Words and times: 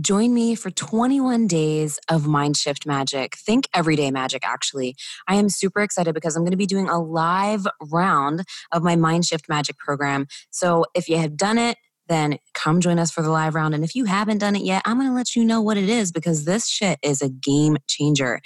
Join 0.00 0.32
me 0.32 0.54
for 0.54 0.70
21 0.70 1.48
days 1.48 1.98
of 2.08 2.26
mind 2.26 2.56
shift 2.56 2.86
magic. 2.86 3.34
Think 3.34 3.68
everyday 3.74 4.10
magic, 4.10 4.46
actually. 4.46 4.94
I 5.26 5.34
am 5.34 5.48
super 5.48 5.80
excited 5.80 6.14
because 6.14 6.36
I'm 6.36 6.42
going 6.42 6.52
to 6.52 6.56
be 6.56 6.66
doing 6.66 6.88
a 6.88 7.00
live 7.00 7.66
round 7.90 8.44
of 8.70 8.82
my 8.82 8.94
mind 8.94 9.24
shift 9.24 9.48
magic 9.48 9.78
program. 9.78 10.26
So 10.50 10.84
if 10.94 11.08
you 11.08 11.18
have 11.18 11.36
done 11.36 11.58
it, 11.58 11.76
then 12.08 12.38
come 12.54 12.80
join 12.80 12.98
us 12.98 13.10
for 13.10 13.22
the 13.22 13.30
live 13.30 13.54
round. 13.54 13.74
And 13.74 13.84
if 13.84 13.94
you 13.94 14.04
haven't 14.04 14.38
done 14.38 14.56
it 14.56 14.62
yet, 14.62 14.82
I'm 14.84 14.96
going 14.96 15.08
to 15.08 15.14
let 15.14 15.34
you 15.34 15.44
know 15.44 15.60
what 15.60 15.76
it 15.76 15.88
is 15.88 16.12
because 16.12 16.44
this 16.44 16.68
shit 16.68 16.98
is 17.02 17.20
a 17.20 17.28
game 17.28 17.76
changer. 17.88 18.40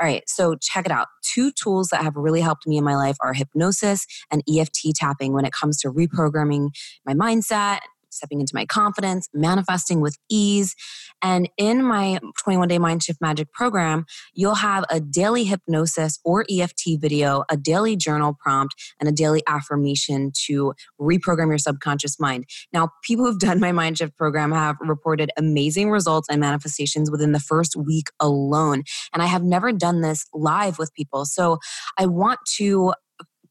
All 0.00 0.06
right, 0.06 0.22
so 0.28 0.54
check 0.60 0.86
it 0.86 0.92
out. 0.92 1.08
Two 1.22 1.50
tools 1.52 1.88
that 1.88 2.02
have 2.02 2.16
really 2.16 2.42
helped 2.42 2.66
me 2.66 2.76
in 2.76 2.84
my 2.84 2.96
life 2.96 3.16
are 3.20 3.32
hypnosis 3.32 4.06
and 4.30 4.42
EFT 4.48 4.94
tapping 4.94 5.32
when 5.32 5.44
it 5.44 5.52
comes 5.52 5.78
to 5.80 5.90
reprogramming 5.90 6.68
my 7.04 7.14
mindset 7.14 7.80
stepping 8.16 8.40
into 8.40 8.54
my 8.54 8.66
confidence, 8.66 9.28
manifesting 9.32 10.00
with 10.00 10.16
ease. 10.30 10.74
And 11.22 11.48
in 11.56 11.82
my 11.82 12.18
21 12.42 12.68
day 12.68 12.78
Mind 12.78 13.02
Shift 13.02 13.20
Magic 13.20 13.52
program, 13.52 14.04
you'll 14.34 14.56
have 14.56 14.84
a 14.90 15.00
daily 15.00 15.44
hypnosis 15.44 16.18
or 16.24 16.44
EFT 16.50 17.00
video, 17.00 17.44
a 17.50 17.56
daily 17.56 17.96
journal 17.96 18.36
prompt, 18.38 18.74
and 19.00 19.08
a 19.08 19.12
daily 19.12 19.42
affirmation 19.46 20.32
to 20.46 20.74
reprogram 21.00 21.48
your 21.48 21.58
subconscious 21.58 22.18
mind. 22.18 22.44
Now, 22.72 22.90
people 23.02 23.24
who've 23.24 23.38
done 23.38 23.60
my 23.60 23.72
Mind 23.72 23.98
Shift 23.98 24.16
program 24.16 24.52
have 24.52 24.76
reported 24.80 25.30
amazing 25.36 25.90
results 25.90 26.28
and 26.30 26.40
manifestations 26.40 27.10
within 27.10 27.32
the 27.32 27.40
first 27.40 27.76
week 27.76 28.08
alone. 28.20 28.82
And 29.12 29.22
I 29.22 29.26
have 29.26 29.42
never 29.42 29.72
done 29.72 30.00
this 30.00 30.26
live 30.32 30.78
with 30.78 30.92
people. 30.94 31.24
So 31.24 31.58
I 31.98 32.06
want 32.06 32.40
to 32.56 32.94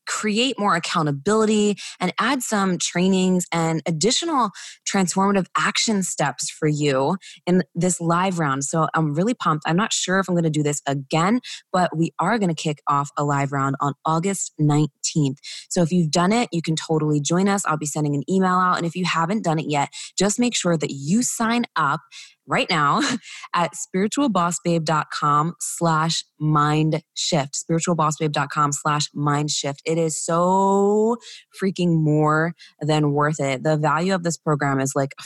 create 0.06 0.58
more 0.60 0.76
accountability 0.76 1.78
and 2.00 2.14
add 2.20 2.42
some 2.42 2.78
trainings 2.78 3.46
and 3.52 3.82
additional 3.86 4.52
transformative 4.86 5.48
action 5.58 6.04
steps 6.04 6.50
for 6.50 6.68
you 6.68 7.18
in 7.46 7.64
this 7.74 8.00
live 8.00 8.40
round. 8.40 8.64
So 8.64 8.88
I'm 8.94 9.14
really 9.14 9.34
pumped. 9.34 9.64
I'm 9.68 9.76
not 9.76 9.94
sure 9.94 10.20
if 10.20 10.28
I'm 10.28 10.36
going 10.36 10.44
to 10.44 10.50
do 10.50 10.64
this 10.64 10.82
again, 10.88 11.42
but 11.72 11.96
we 11.96 12.12
are 12.20 12.38
going 12.38 12.54
to 12.54 12.56
kick 12.56 12.82
off 12.88 13.10
a 13.18 13.24
live 13.24 13.52
round 13.52 13.76
on 13.80 13.94
August 14.06 14.54
19th. 14.60 15.38
So 15.70 15.82
if 15.82 15.92
you've 15.92 16.12
done 16.12 16.32
it, 16.32 16.50
you 16.52 16.62
can 16.62 16.76
totally 16.76 17.20
join 17.20 17.48
us. 17.48 17.66
I'll 17.66 17.78
be 17.78 17.86
sending 17.86 18.16
an 18.16 18.24
email 18.30 18.56
out. 18.56 18.78
And 18.78 18.86
if 18.86 18.96
you 18.96 19.06
haven't 19.06 19.44
done 19.44 19.60
it 19.60 19.66
yet, 19.68 19.90
just 20.18 20.40
make 20.40 20.56
sure 20.56 20.78
that 20.78 20.92
you 20.92 21.24
sign 21.24 21.66
up 21.76 22.02
right 22.48 22.70
now 22.70 23.02
at 23.54 23.74
spiritualbossbabe.com 23.74 25.56
slash 25.60 26.24
mind 26.40 27.02
shift 27.14 27.58
spiritualbossbabe.com 27.70 28.72
slash 28.72 29.10
mind 29.14 29.50
shift 29.50 29.82
it 29.86 29.98
is 29.98 30.24
so 30.24 31.18
freaking 31.62 31.96
more 31.96 32.54
than 32.82 33.14
worth 33.14 33.40
it 33.40 33.64
the 33.64 33.78
value 33.78 34.14
of 34.14 34.24
this 34.24 34.38
program 34.38 34.75
is 34.80 34.94
like 34.96 35.14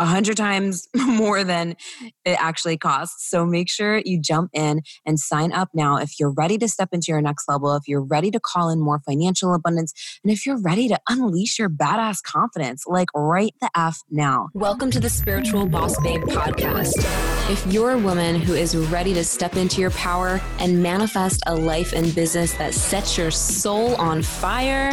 a 0.00 0.06
hundred 0.06 0.36
times 0.36 0.88
more 0.96 1.44
than 1.44 1.76
it 2.24 2.42
actually 2.42 2.78
costs. 2.78 3.28
So 3.28 3.44
make 3.44 3.68
sure 3.68 4.00
you 4.02 4.18
jump 4.20 4.50
in 4.54 4.80
and 5.04 5.20
sign 5.20 5.52
up 5.52 5.68
now 5.74 5.98
if 5.98 6.18
you're 6.18 6.32
ready 6.32 6.56
to 6.58 6.68
step 6.68 6.88
into 6.92 7.06
your 7.08 7.20
next 7.20 7.46
level, 7.48 7.76
if 7.76 7.82
you're 7.86 8.02
ready 8.02 8.30
to 8.30 8.40
call 8.40 8.70
in 8.70 8.80
more 8.80 9.00
financial 9.06 9.52
abundance, 9.52 9.92
and 10.24 10.32
if 10.32 10.46
you're 10.46 10.60
ready 10.60 10.88
to 10.88 10.98
unleash 11.08 11.58
your 11.58 11.68
badass 11.68 12.22
confidence, 12.22 12.84
like 12.86 13.08
right 13.14 13.52
the 13.60 13.70
F 13.76 14.00
now. 14.10 14.48
Welcome 14.54 14.90
to 14.92 15.00
the 15.00 15.10
Spiritual 15.10 15.66
Boss 15.66 16.00
Babe 16.00 16.22
podcast. 16.22 16.94
If 17.50 17.66
you're 17.70 17.90
a 17.90 17.98
woman 17.98 18.36
who 18.36 18.54
is 18.54 18.74
ready 18.74 19.12
to 19.12 19.24
step 19.24 19.56
into 19.56 19.82
your 19.82 19.90
power 19.90 20.40
and 20.60 20.82
manifest 20.82 21.42
a 21.46 21.54
life 21.54 21.92
and 21.92 22.14
business 22.14 22.54
that 22.54 22.72
sets 22.72 23.18
your 23.18 23.30
soul 23.30 23.96
on 23.96 24.22
fire, 24.22 24.92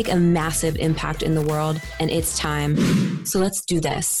a 0.09 0.15
massive 0.15 0.75
impact 0.77 1.23
in 1.23 1.35
the 1.35 1.41
world, 1.41 1.81
and 1.99 2.09
it's 2.09 2.37
time. 2.37 3.25
So 3.25 3.39
let's 3.39 3.61
do 3.65 3.79
this. 3.79 4.17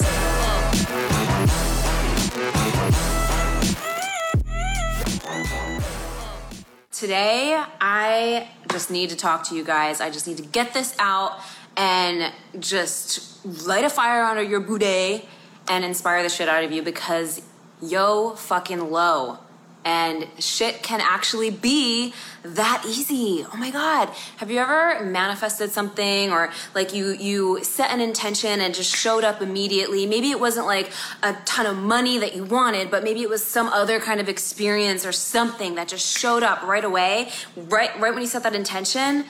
Today, 6.91 7.59
I 7.81 8.47
just 8.71 8.91
need 8.91 9.09
to 9.09 9.15
talk 9.15 9.43
to 9.49 9.55
you 9.55 9.63
guys. 9.63 10.01
I 10.01 10.11
just 10.11 10.27
need 10.27 10.37
to 10.37 10.43
get 10.43 10.73
this 10.73 10.95
out 10.99 11.39
and 11.75 12.31
just 12.59 13.43
light 13.65 13.85
a 13.85 13.89
fire 13.89 14.23
under 14.23 14.43
your 14.43 14.61
boudet 14.61 15.25
and 15.67 15.83
inspire 15.83 16.21
the 16.21 16.29
shit 16.29 16.47
out 16.47 16.63
of 16.63 16.71
you 16.71 16.81
because 16.81 17.41
yo 17.81 18.35
fucking 18.35 18.91
low 18.91 19.39
and 19.83 20.27
shit 20.37 20.83
can 20.83 21.01
actually 21.01 21.49
be 21.49 22.13
that 22.43 22.83
easy. 22.87 23.45
Oh 23.51 23.57
my 23.57 23.71
god. 23.71 24.09
Have 24.37 24.51
you 24.51 24.59
ever 24.59 25.03
manifested 25.03 25.71
something 25.71 26.31
or 26.31 26.51
like 26.75 26.93
you 26.93 27.11
you 27.11 27.63
set 27.63 27.91
an 27.91 27.99
intention 27.99 28.61
and 28.61 28.75
just 28.75 28.95
showed 28.95 29.23
up 29.23 29.41
immediately? 29.41 30.05
Maybe 30.05 30.31
it 30.31 30.39
wasn't 30.39 30.67
like 30.67 30.91
a 31.23 31.33
ton 31.45 31.65
of 31.65 31.77
money 31.77 32.19
that 32.19 32.35
you 32.35 32.43
wanted 32.43 32.91
but 32.91 33.03
maybe 33.03 33.21
it 33.21 33.29
was 33.29 33.43
some 33.43 33.67
other 33.67 33.99
kind 33.99 34.19
of 34.19 34.29
experience 34.29 35.05
or 35.05 35.11
something 35.11 35.75
that 35.75 35.87
just 35.87 36.17
showed 36.17 36.43
up 36.43 36.61
right 36.63 36.85
away 36.85 37.29
right 37.55 37.97
right 37.99 38.13
when 38.13 38.21
you 38.21 38.27
set 38.27 38.43
that 38.43 38.55
intention. 38.55 39.25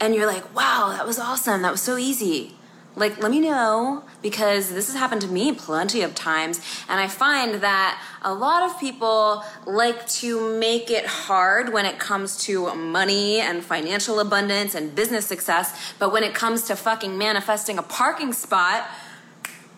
And 0.00 0.14
you're 0.14 0.26
like 0.26 0.54
wow 0.54 0.92
that 0.96 1.06
was 1.06 1.18
awesome. 1.18 1.62
That 1.62 1.72
was 1.72 1.82
so 1.82 1.96
easy 1.96 2.56
like 2.94 3.20
let 3.22 3.30
me 3.30 3.40
know 3.40 4.04
because 4.20 4.72
this 4.72 4.86
has 4.86 4.96
happened 4.96 5.20
to 5.22 5.28
me 5.28 5.52
plenty 5.52 6.02
of 6.02 6.14
times 6.14 6.60
and 6.88 7.00
i 7.00 7.08
find 7.08 7.62
that 7.62 8.00
a 8.22 8.32
lot 8.32 8.62
of 8.62 8.78
people 8.78 9.42
like 9.66 10.06
to 10.06 10.58
make 10.58 10.90
it 10.90 11.06
hard 11.06 11.72
when 11.72 11.86
it 11.86 11.98
comes 11.98 12.36
to 12.36 12.74
money 12.74 13.40
and 13.40 13.64
financial 13.64 14.20
abundance 14.20 14.74
and 14.74 14.94
business 14.94 15.26
success 15.26 15.94
but 15.98 16.12
when 16.12 16.22
it 16.22 16.34
comes 16.34 16.62
to 16.62 16.76
fucking 16.76 17.16
manifesting 17.16 17.78
a 17.78 17.82
parking 17.82 18.32
spot 18.32 18.86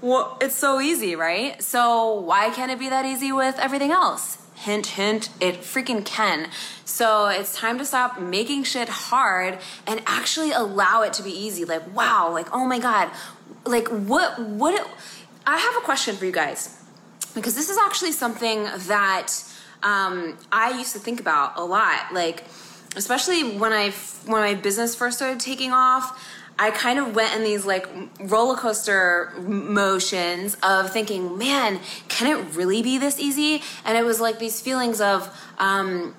well 0.00 0.36
it's 0.41 0.56
so 0.56 0.80
easy 0.80 1.14
right? 1.14 1.62
So 1.62 2.20
why 2.20 2.50
can't 2.50 2.70
it 2.70 2.78
be 2.78 2.88
that 2.88 3.06
easy 3.06 3.32
with 3.32 3.58
everything 3.58 3.92
else 3.92 4.44
Hint, 4.54 4.87
hint, 4.87 5.31
it 5.41 5.56
freaking 5.56 6.04
can. 6.04 6.48
So 6.84 7.26
it's 7.26 7.56
time 7.56 7.78
to 7.78 7.84
stop 7.84 8.20
making 8.20 8.65
shit 8.65 8.88
hard 8.88 9.59
and 9.87 10.00
actually 10.06 10.53
allow 10.53 11.03
it 11.03 11.12
to 11.15 11.22
be 11.22 11.31
easy. 11.31 11.65
Like, 11.65 11.94
wow, 11.94 12.31
like, 12.32 12.48
oh 12.53 12.65
my 12.66 12.78
God. 12.78 13.10
Like, 13.66 13.88
what, 13.88 14.41
what, 14.41 14.88
I 15.47 15.59
have 15.59 15.76
a 15.76 15.81
question 15.81 16.16
for 16.16 16.25
you 16.25 16.32
guys 16.32 16.81
because 17.34 17.54
this 17.54 17.69
is 17.69 17.76
actually 17.78 18.12
something 18.12 18.65
that 18.65 19.32
um, 19.82 20.38
I 20.53 20.78
used 20.78 20.92
to 20.92 20.98
think 20.98 21.21
about 21.21 21.59
a 21.59 21.65
lot. 21.65 22.12
Like, 22.12 22.44
especially 22.97 23.56
when 23.56 23.72
I, 23.72 23.91
when 24.26 24.41
my 24.41 24.54
business 24.54 24.94
first 24.94 25.16
started 25.16 25.41
taking 25.41 25.72
off, 25.72 26.19
I 26.59 26.70
kind 26.70 26.98
of 26.98 27.15
went 27.15 27.34
in 27.34 27.42
these 27.42 27.65
like 27.65 27.88
roller 28.20 28.56
coaster 28.56 29.32
motions 29.41 30.56
of 30.62 30.92
thinking, 30.92 31.37
man, 31.37 31.81
can 32.09 32.28
it 32.28 32.54
really 32.54 32.82
be 32.82 32.98
this 32.98 33.19
easy? 33.19 33.62
And 33.84 33.98
it 33.98 34.04
was 34.04 34.20
like 34.20 34.38
these 34.38 34.60
feelings 34.60 35.00
of, 35.00 35.37
um, 35.59 36.15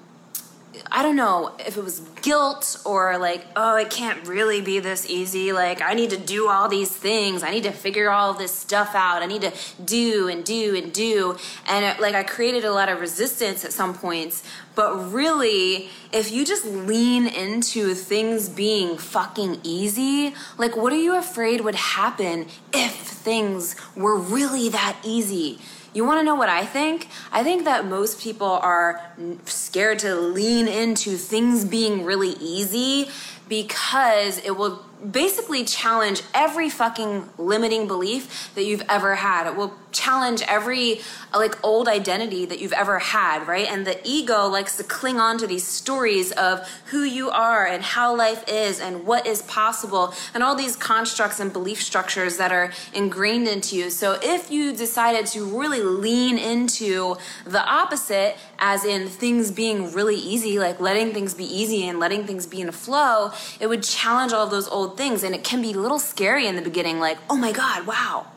I 0.91 1.01
don't 1.01 1.15
know 1.15 1.55
if 1.59 1.77
it 1.77 1.83
was 1.83 1.99
guilt 2.21 2.77
or 2.85 3.17
like, 3.17 3.45
oh, 3.55 3.75
it 3.75 3.89
can't 3.89 4.27
really 4.27 4.61
be 4.61 4.79
this 4.79 5.09
easy. 5.09 5.51
Like, 5.51 5.81
I 5.81 5.93
need 5.93 6.11
to 6.11 6.17
do 6.17 6.47
all 6.47 6.69
these 6.69 6.89
things. 6.89 7.43
I 7.43 7.51
need 7.51 7.63
to 7.63 7.71
figure 7.71 8.09
all 8.09 8.33
this 8.33 8.53
stuff 8.53 8.93
out. 8.93 9.23
I 9.23 9.25
need 9.25 9.41
to 9.41 9.51
do 9.83 10.27
and 10.27 10.43
do 10.43 10.75
and 10.75 10.93
do. 10.93 11.37
And 11.67 11.85
it, 11.85 11.99
like, 11.99 12.13
I 12.13 12.23
created 12.23 12.65
a 12.65 12.71
lot 12.71 12.89
of 12.89 13.01
resistance 13.01 13.65
at 13.65 13.73
some 13.73 13.93
points. 13.93 14.43
But 14.75 15.11
really, 15.11 15.89
if 16.11 16.31
you 16.31 16.45
just 16.45 16.65
lean 16.65 17.27
into 17.27 17.93
things 17.93 18.49
being 18.49 18.97
fucking 18.97 19.61
easy, 19.63 20.35
like, 20.57 20.75
what 20.75 20.93
are 20.93 20.97
you 20.97 21.15
afraid 21.15 21.61
would 21.61 21.75
happen 21.75 22.47
if 22.73 22.93
things 22.93 23.75
were 23.95 24.17
really 24.17 24.69
that 24.69 24.97
easy? 25.03 25.59
You 25.95 26.03
want 26.03 26.19
to 26.19 26.25
know 26.25 26.35
what 26.35 26.49
I 26.49 26.65
think? 26.65 27.07
I 27.31 27.41
think 27.41 27.63
that 27.63 27.85
most 27.85 28.19
people 28.19 28.49
are 28.49 29.01
scared 29.45 29.99
to 29.99 30.13
lean 30.13 30.67
into 30.67 31.15
things 31.15 31.63
being 31.63 32.03
really 32.03 32.31
easy 32.31 33.09
because 33.47 34.39
it 34.39 34.57
will 34.57 34.85
basically 35.11 35.63
challenge 35.63 36.21
every 36.33 36.69
fucking 36.69 37.29
limiting 37.37 37.87
belief 37.87 38.51
that 38.55 38.65
you've 38.65 38.83
ever 38.89 39.15
had. 39.15 39.47
It 39.47 39.55
will 39.55 39.73
challenge 39.91 40.43
every 40.47 40.99
like 41.33 41.57
old 41.63 41.87
identity 41.87 42.45
that 42.45 42.59
you've 42.59 42.73
ever 42.73 42.99
had, 42.99 43.47
right? 43.47 43.67
And 43.67 43.87
the 43.87 43.99
ego 44.03 44.47
likes 44.47 44.77
to 44.77 44.83
cling 44.83 45.19
on 45.19 45.37
to 45.37 45.47
these 45.47 45.65
stories 45.65 46.31
of 46.33 46.67
who 46.87 47.03
you 47.03 47.29
are 47.29 47.65
and 47.65 47.81
how 47.81 48.15
life 48.15 48.43
is 48.47 48.79
and 48.79 49.05
what 49.05 49.25
is 49.25 49.41
possible 49.43 50.13
and 50.33 50.43
all 50.43 50.55
these 50.55 50.75
constructs 50.75 51.39
and 51.39 51.51
belief 51.51 51.81
structures 51.81 52.37
that 52.37 52.51
are 52.51 52.71
ingrained 52.93 53.47
into 53.47 53.77
you. 53.77 53.89
So 53.89 54.19
if 54.21 54.51
you 54.51 54.73
decided 54.75 55.25
to 55.27 55.45
really 55.45 55.81
lean 55.81 56.37
into 56.37 57.15
the 57.45 57.65
opposite, 57.65 58.35
as 58.59 58.85
in 58.85 59.07
things 59.07 59.51
being 59.51 59.91
really 59.93 60.15
easy, 60.15 60.59
like 60.59 60.79
letting 60.79 61.13
things 61.13 61.33
be 61.33 61.45
easy 61.45 61.87
and 61.87 61.99
letting 61.99 62.25
things 62.25 62.45
be 62.45 62.61
in 62.61 62.69
a 62.69 62.73
flow, 62.73 63.31
it 63.59 63.67
would 63.67 63.83
challenge 63.83 64.33
all 64.33 64.43
of 64.43 64.51
those 64.51 64.67
old 64.67 64.84
things. 64.89 65.23
And 65.23 65.33
it 65.33 65.43
can 65.43 65.61
be 65.61 65.73
a 65.73 65.77
little 65.77 65.99
scary 65.99 66.47
in 66.47 66.55
the 66.55 66.61
beginning, 66.61 66.99
like, 66.99 67.17
oh 67.29 67.37
my 67.37 67.51
God, 67.51 67.87
wow 67.87 68.27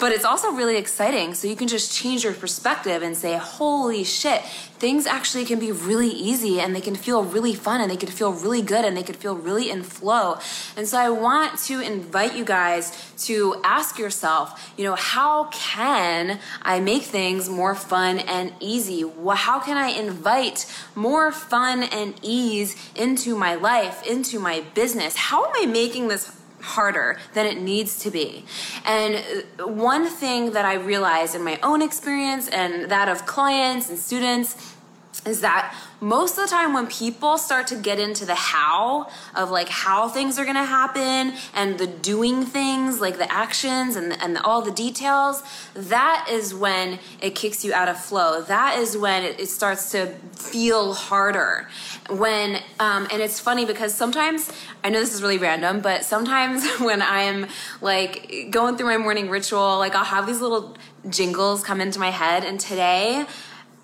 but 0.00 0.12
it's 0.12 0.24
also 0.24 0.50
really 0.52 0.76
exciting. 0.76 1.34
So 1.34 1.46
you 1.46 1.54
can 1.54 1.68
just 1.68 1.92
change 1.92 2.24
your 2.24 2.32
perspective 2.32 3.02
and 3.02 3.16
say, 3.16 3.36
holy 3.36 4.02
shit, 4.02 4.42
things 4.80 5.06
actually 5.06 5.44
can 5.44 5.58
be 5.58 5.70
really 5.70 6.08
easy 6.08 6.58
and 6.58 6.74
they 6.74 6.80
can 6.80 6.96
feel 6.96 7.22
really 7.22 7.54
fun 7.54 7.82
and 7.82 7.90
they 7.90 7.98
can 7.98 8.08
feel 8.08 8.32
really 8.32 8.62
good 8.62 8.84
and 8.84 8.96
they 8.96 9.02
can 9.02 9.14
feel 9.14 9.36
really 9.36 9.70
in 9.70 9.82
flow. 9.82 10.38
And 10.76 10.88
so 10.88 10.98
I 10.98 11.10
want 11.10 11.58
to 11.64 11.80
invite 11.80 12.34
you 12.34 12.44
guys 12.46 13.14
to 13.26 13.60
ask 13.62 13.98
yourself, 13.98 14.72
you 14.78 14.84
know, 14.84 14.94
how 14.94 15.44
can 15.52 16.40
I 16.62 16.80
make 16.80 17.02
things 17.02 17.50
more 17.50 17.74
fun 17.74 18.20
and 18.20 18.54
easy? 18.58 19.04
How 19.34 19.60
can 19.60 19.76
I 19.76 19.88
invite 19.88 20.64
more 20.94 21.30
fun 21.30 21.82
and 21.82 22.14
ease 22.22 22.74
into 22.96 23.36
my 23.36 23.54
life, 23.54 24.06
into 24.06 24.38
my 24.38 24.64
business? 24.74 25.14
How 25.14 25.44
am 25.44 25.52
I 25.54 25.66
making 25.66 26.08
this 26.08 26.39
harder 26.62 27.18
than 27.34 27.46
it 27.46 27.60
needs 27.60 27.98
to 28.00 28.10
be. 28.10 28.44
And 28.84 29.44
one 29.58 30.06
thing 30.06 30.52
that 30.52 30.64
I 30.64 30.74
realized 30.74 31.34
in 31.34 31.42
my 31.42 31.58
own 31.62 31.82
experience 31.82 32.48
and 32.48 32.90
that 32.90 33.08
of 33.08 33.26
clients 33.26 33.88
and 33.88 33.98
students 33.98 34.76
is 35.26 35.40
that 35.42 35.76
most 36.00 36.38
of 36.38 36.44
the 36.44 36.50
time 36.50 36.72
when 36.72 36.86
people 36.86 37.36
start 37.36 37.66
to 37.66 37.76
get 37.76 37.98
into 37.98 38.24
the 38.24 38.34
how 38.34 39.10
of 39.36 39.50
like 39.50 39.68
how 39.68 40.08
things 40.08 40.38
are 40.38 40.44
going 40.44 40.56
to 40.56 40.64
happen 40.64 41.34
and 41.54 41.78
the 41.78 41.86
doing 41.86 42.44
things 42.44 43.00
like 43.00 43.18
the 43.18 43.30
actions 43.30 43.96
and, 43.96 44.20
and 44.22 44.38
all 44.38 44.62
the 44.62 44.70
details 44.70 45.42
that 45.74 46.26
is 46.30 46.54
when 46.54 46.98
it 47.20 47.34
kicks 47.34 47.64
you 47.64 47.72
out 47.74 47.88
of 47.88 47.98
flow. 47.98 48.40
That 48.42 48.78
is 48.78 48.96
when 48.96 49.22
it, 49.22 49.50
starts 49.50 49.90
to 49.90 50.06
feel 50.32 50.94
harder. 50.94 51.68
When 52.08 52.62
um, 52.78 53.06
and 53.12 53.20
it's 53.20 53.40
funny 53.40 53.66
because 53.66 53.94
sometimes 53.94 54.50
i 54.82 54.88
know 54.88 55.00
this 55.00 55.12
is 55.12 55.22
really 55.22 55.38
random 55.38 55.80
but 55.80 56.04
sometimes 56.04 56.66
when 56.80 57.02
i 57.02 57.22
am 57.22 57.46
like 57.80 58.48
going 58.50 58.76
through 58.76 58.86
my 58.86 58.96
morning 58.96 59.28
ritual 59.28 59.78
like 59.78 59.94
i'll 59.94 60.04
have 60.04 60.26
these 60.26 60.40
little 60.40 60.76
jingles 61.08 61.62
come 61.62 61.80
into 61.80 61.98
my 61.98 62.10
head. 62.10 62.44
And 62.44 62.60
today 62.60 63.26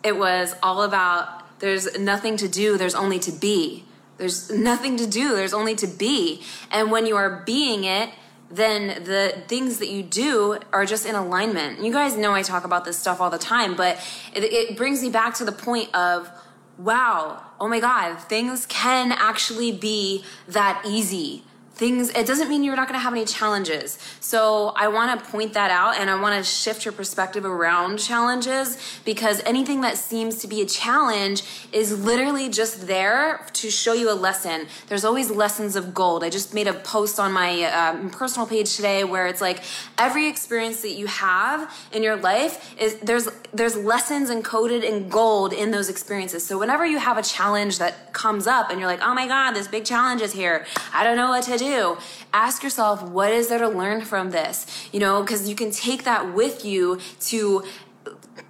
it 0.07 0.17
was 0.17 0.55
all 0.63 0.83
about 0.83 1.59
there's 1.59 1.99
nothing 1.99 2.37
to 2.37 2.49
do, 2.49 2.79
there's 2.79 2.95
only 2.95 3.19
to 3.19 3.33
be. 3.33 3.85
There's 4.19 4.51
nothing 4.51 4.97
to 4.99 5.07
do, 5.07 5.35
there's 5.35 5.53
only 5.53 5.75
to 5.77 5.87
be. 5.87 6.43
And 6.71 6.91
when 6.91 7.07
you 7.07 7.17
are 7.17 7.43
being 7.45 7.85
it, 7.85 8.11
then 8.51 9.03
the 9.05 9.43
things 9.49 9.79
that 9.79 9.89
you 9.89 10.03
do 10.03 10.59
are 10.73 10.87
just 10.87 11.05
in 11.05 11.15
alignment. 11.15 11.83
You 11.83 11.93
guys 11.93 12.17
know 12.17 12.33
I 12.33 12.43
talk 12.43 12.65
about 12.65 12.85
this 12.85 12.99
stuff 12.99 13.21
all 13.21 13.31
the 13.31 13.39
time, 13.39 13.75
but 13.75 13.99
it, 14.33 14.45
it 14.45 14.77
brings 14.77 15.03
me 15.03 15.11
back 15.11 15.35
to 15.35 15.45
the 15.45 15.53
point 15.53 15.95
of 15.95 16.31
wow, 16.79 17.43
oh 17.59 17.69
my 17.69 17.81
God, 17.81 18.17
things 18.21 18.67
can 18.67 19.11
actually 19.11 19.73
be 19.73 20.25
that 20.47 20.83
easy 20.87 21.43
things 21.77 22.09
it 22.11 22.27
doesn't 22.27 22.49
mean 22.49 22.65
you're 22.65 22.75
not 22.75 22.89
going 22.89 22.99
to 22.99 23.03
have 23.03 23.13
any 23.13 23.27
challenges. 23.27 23.99
So 24.21 24.73
i 24.77 24.89
want 24.89 25.09
to 25.19 25.31
point 25.31 25.53
that 25.53 25.71
out 25.71 25.99
and 25.99 26.09
i 26.09 26.19
want 26.19 26.35
to 26.37 26.43
shift 26.43 26.85
your 26.85 26.93
perspective 26.93 27.45
around 27.45 27.99
challenges 27.99 28.79
because 29.05 29.43
anything 29.45 29.83
that 29.83 29.99
seems 29.99 30.39
to 30.39 30.49
be 30.49 30.63
a 30.63 30.67
challenge 30.67 31.43
is 31.73 32.05
literally 32.05 32.49
just 32.49 32.87
there 32.87 33.47
to 33.53 33.71
show 33.71 33.93
you 33.93 34.11
a 34.11 34.15
lesson. 34.15 34.67
There's 34.89 35.05
always 35.05 35.31
lessons 35.31 35.77
of 35.77 35.93
gold. 35.93 36.25
I 36.25 36.31
just 36.31 36.55
made 36.55 36.67
a 36.67 36.73
post 36.73 37.21
on 37.21 37.33
my 37.33 37.65
um, 37.65 38.11
personal 38.11 38.47
page 38.47 38.75
today 38.75 39.05
where 39.05 39.27
it's 39.27 39.43
like 39.43 39.63
every 39.99 40.29
experience 40.29 40.81
that 40.83 40.93
you 40.93 41.07
have 41.07 41.71
in 41.93 42.03
your 42.03 42.17
life 42.17 42.75
is 42.81 42.97
there's 43.01 43.29
there's 43.53 43.77
lessons 43.77 44.31
encoded 44.31 44.83
in 44.83 45.09
gold 45.09 45.53
in 45.53 45.71
those 45.73 45.91
experiences. 45.91 46.47
So 46.47 46.59
whenever 46.59 46.87
you 46.87 46.99
have 46.99 47.19
a 47.19 47.23
challenge 47.23 47.79
that 47.79 48.15
comes 48.15 48.47
up 48.47 48.71
and 48.71 48.81
you're 48.81 48.89
like 48.89 49.03
oh 49.03 49.13
my 49.13 49.27
god 49.27 49.53
this 49.53 49.69
big 49.69 49.85
challenge 49.85 50.23
is 50.23 50.33
here. 50.33 50.65
I 50.95 51.05
don't 51.05 51.17
know 51.17 51.29
what 51.29 51.45
to 51.45 51.59
do 51.59 51.66
do, 51.67 51.99
ask 52.33 52.63
yourself, 52.63 53.03
what 53.03 53.31
is 53.33 53.49
there 53.49 53.63
to 53.67 53.69
learn 53.69 54.01
from 54.03 54.31
this? 54.31 54.57
You 54.93 55.01
know, 55.01 55.23
because 55.23 55.49
you 55.49 55.57
can 55.63 55.71
take 55.71 56.05
that 56.05 56.23
with 56.35 56.65
you 56.65 56.99
to 57.33 57.65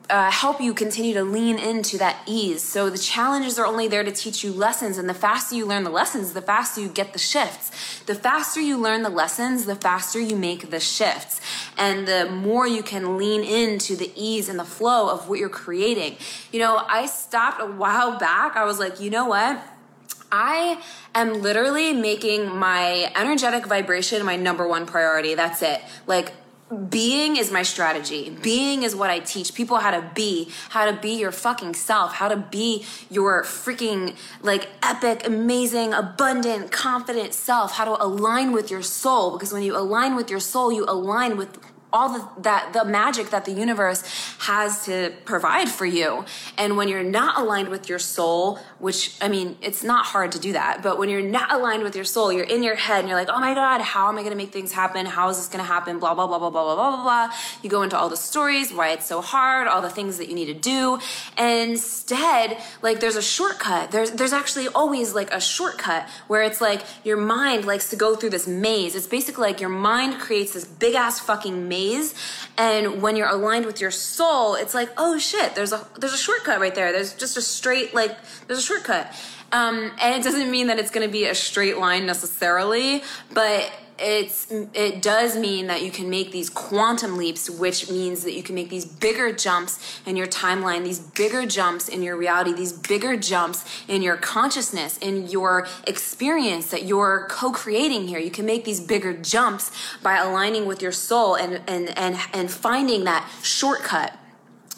uh, 0.08 0.30
help 0.30 0.60
you 0.60 0.72
continue 0.72 1.14
to 1.14 1.24
lean 1.24 1.58
into 1.58 1.98
that 1.98 2.16
ease. 2.26 2.62
So 2.62 2.90
the 2.90 2.98
challenges 2.98 3.58
are 3.58 3.66
only 3.66 3.88
there 3.88 4.04
to 4.04 4.12
teach 4.12 4.44
you 4.44 4.52
lessons, 4.52 4.98
and 4.98 5.08
the 5.08 5.14
faster 5.14 5.56
you 5.56 5.66
learn 5.66 5.84
the 5.84 5.90
lessons, 5.90 6.32
the 6.32 6.42
faster 6.42 6.80
you 6.80 6.88
get 6.88 7.12
the 7.12 7.18
shifts. 7.18 8.00
The 8.06 8.14
faster 8.14 8.60
you 8.60 8.78
learn 8.78 9.02
the 9.02 9.10
lessons, 9.22 9.66
the 9.66 9.74
faster 9.74 10.20
you 10.20 10.36
make 10.36 10.70
the 10.70 10.80
shifts, 10.80 11.40
and 11.76 12.06
the 12.06 12.30
more 12.30 12.66
you 12.66 12.82
can 12.82 13.16
lean 13.18 13.42
into 13.42 13.96
the 13.96 14.12
ease 14.14 14.48
and 14.48 14.58
the 14.58 14.64
flow 14.64 15.10
of 15.10 15.28
what 15.28 15.38
you're 15.38 15.48
creating. 15.48 16.16
You 16.52 16.60
know, 16.60 16.82
I 16.88 17.06
stopped 17.06 17.60
a 17.60 17.66
while 17.66 18.18
back. 18.18 18.56
I 18.56 18.64
was 18.64 18.78
like, 18.78 19.00
you 19.00 19.10
know 19.10 19.26
what? 19.26 19.60
I 20.30 20.80
am 21.14 21.42
literally 21.42 21.92
making 21.92 22.56
my 22.56 23.12
energetic 23.14 23.66
vibration 23.66 24.24
my 24.24 24.36
number 24.36 24.66
one 24.66 24.86
priority. 24.86 25.34
That's 25.34 25.62
it. 25.62 25.80
Like, 26.06 26.32
being 26.90 27.36
is 27.36 27.52
my 27.52 27.62
strategy. 27.62 28.36
Being 28.42 28.82
is 28.82 28.96
what 28.96 29.08
I 29.08 29.20
teach 29.20 29.54
people 29.54 29.76
how 29.78 29.92
to 29.92 30.10
be, 30.14 30.50
how 30.70 30.90
to 30.90 30.96
be 30.96 31.10
your 31.10 31.30
fucking 31.30 31.74
self, 31.74 32.14
how 32.14 32.26
to 32.26 32.36
be 32.36 32.84
your 33.08 33.44
freaking 33.44 34.16
like 34.42 34.68
epic, 34.82 35.24
amazing, 35.24 35.94
abundant, 35.94 36.72
confident 36.72 37.34
self, 37.34 37.72
how 37.72 37.84
to 37.84 38.02
align 38.02 38.50
with 38.50 38.68
your 38.68 38.82
soul. 38.82 39.32
Because 39.32 39.52
when 39.52 39.62
you 39.62 39.76
align 39.76 40.16
with 40.16 40.28
your 40.28 40.40
soul, 40.40 40.72
you 40.72 40.84
align 40.88 41.36
with 41.36 41.56
all 41.92 42.08
the, 42.12 42.42
that 42.42 42.72
the 42.72 42.84
magic 42.84 43.30
that 43.30 43.44
the 43.44 43.52
universe 43.52 44.02
has 44.40 44.84
to 44.86 45.12
provide 45.24 45.68
for 45.68 45.86
you. 45.86 46.24
And 46.58 46.76
when 46.76 46.88
you're 46.88 47.02
not 47.02 47.38
aligned 47.38 47.68
with 47.68 47.88
your 47.88 47.98
soul 47.98 48.58
which 48.78 49.16
i 49.22 49.28
mean 49.28 49.56
it's 49.62 49.82
not 49.82 50.04
hard 50.04 50.30
to 50.32 50.38
do 50.38 50.52
that 50.52 50.82
but 50.82 50.98
when 50.98 51.08
you're 51.08 51.22
not 51.22 51.50
aligned 51.52 51.82
with 51.82 51.96
your 51.96 52.04
soul 52.04 52.32
you're 52.32 52.44
in 52.44 52.62
your 52.62 52.74
head 52.74 53.00
and 53.00 53.08
you're 53.08 53.16
like 53.16 53.28
oh 53.30 53.40
my 53.40 53.54
god 53.54 53.80
how 53.80 54.08
am 54.08 54.18
i 54.18 54.20
going 54.20 54.30
to 54.30 54.36
make 54.36 54.52
things 54.52 54.72
happen? 54.72 55.06
How 55.06 55.28
is 55.28 55.36
this 55.36 55.48
going 55.48 55.64
to 55.64 55.70
happen? 55.76 55.98
Blah 55.98 56.14
blah 56.14 56.26
blah 56.26 56.38
blah 56.38 56.50
blah 56.50 56.64
blah 56.64 56.74
blah 56.74 57.02
blah. 57.02 57.34
You 57.62 57.70
go 57.70 57.82
into 57.82 57.96
all 57.96 58.08
the 58.08 58.16
stories 58.16 58.72
why 58.72 58.90
it's 58.90 59.06
so 59.06 59.20
hard 59.20 59.66
all 59.68 59.82
the 59.82 59.90
things 59.90 60.18
that 60.18 60.28
you 60.28 60.34
need 60.34 60.46
to 60.46 60.54
do. 60.54 60.98
And 61.36 61.72
instead 61.72 62.58
like 62.82 63.00
there's 63.00 63.16
a 63.16 63.22
shortcut. 63.22 63.90
There's 63.90 64.10
there's 64.12 64.32
actually 64.32 64.68
always 64.68 65.14
like 65.14 65.30
a 65.32 65.40
shortcut 65.40 66.08
where 66.26 66.42
it's 66.42 66.60
like 66.60 66.82
your 67.04 67.16
mind 67.16 67.64
likes 67.64 67.90
to 67.90 67.96
go 67.96 68.16
through 68.16 68.30
this 68.30 68.46
maze. 68.46 68.94
It's 68.94 69.06
basically 69.06 69.42
like 69.48 69.60
your 69.60 69.70
mind 69.70 70.20
creates 70.20 70.52
this 70.52 70.64
big 70.64 70.94
ass 70.94 71.20
fucking 71.20 71.68
maze 71.68 71.75
ways. 71.76 72.14
And 72.56 73.02
when 73.02 73.16
you're 73.16 73.28
aligned 73.28 73.66
with 73.66 73.80
your 73.80 73.90
soul, 73.90 74.54
it's 74.54 74.74
like, 74.74 74.90
oh 74.96 75.18
shit, 75.18 75.54
there's 75.54 75.72
a 75.72 75.86
there's 75.98 76.14
a 76.14 76.18
shortcut 76.18 76.60
right 76.60 76.74
there. 76.74 76.92
There's 76.92 77.14
just 77.14 77.36
a 77.36 77.42
straight 77.42 77.94
like 77.94 78.16
there's 78.46 78.58
a 78.58 78.62
shortcut. 78.62 79.12
Um, 79.52 79.92
and 80.02 80.20
it 80.20 80.24
doesn't 80.24 80.50
mean 80.50 80.66
that 80.68 80.78
it's 80.78 80.90
going 80.90 81.06
to 81.06 81.12
be 81.12 81.26
a 81.26 81.34
straight 81.34 81.78
line 81.78 82.04
necessarily, 82.04 83.04
but 83.32 83.70
it's 83.98 84.50
it 84.50 85.02
does 85.02 85.36
mean 85.36 85.66
that 85.66 85.82
you 85.82 85.90
can 85.90 86.08
make 86.10 86.32
these 86.32 86.50
quantum 86.50 87.16
leaps 87.16 87.48
which 87.48 87.90
means 87.90 88.24
that 88.24 88.34
you 88.34 88.42
can 88.42 88.54
make 88.54 88.68
these 88.68 88.84
bigger 88.84 89.32
jumps 89.32 90.00
in 90.06 90.16
your 90.16 90.26
timeline 90.26 90.84
these 90.84 90.98
bigger 90.98 91.46
jumps 91.46 91.88
in 91.88 92.02
your 92.02 92.16
reality 92.16 92.52
these 92.52 92.72
bigger 92.72 93.16
jumps 93.16 93.64
in 93.88 94.02
your 94.02 94.16
consciousness 94.16 94.98
in 94.98 95.28
your 95.28 95.66
experience 95.86 96.70
that 96.70 96.84
you're 96.84 97.26
co-creating 97.28 98.08
here. 98.08 98.18
You 98.18 98.30
can 98.30 98.46
make 98.46 98.64
these 98.64 98.80
bigger 98.80 99.12
jumps 99.12 99.70
by 100.02 100.16
aligning 100.16 100.66
with 100.66 100.82
your 100.82 100.92
soul 100.92 101.34
and 101.34 101.60
and 101.66 101.96
and, 101.96 102.16
and 102.32 102.50
finding 102.50 103.04
that 103.04 103.28
shortcut. 103.42 104.16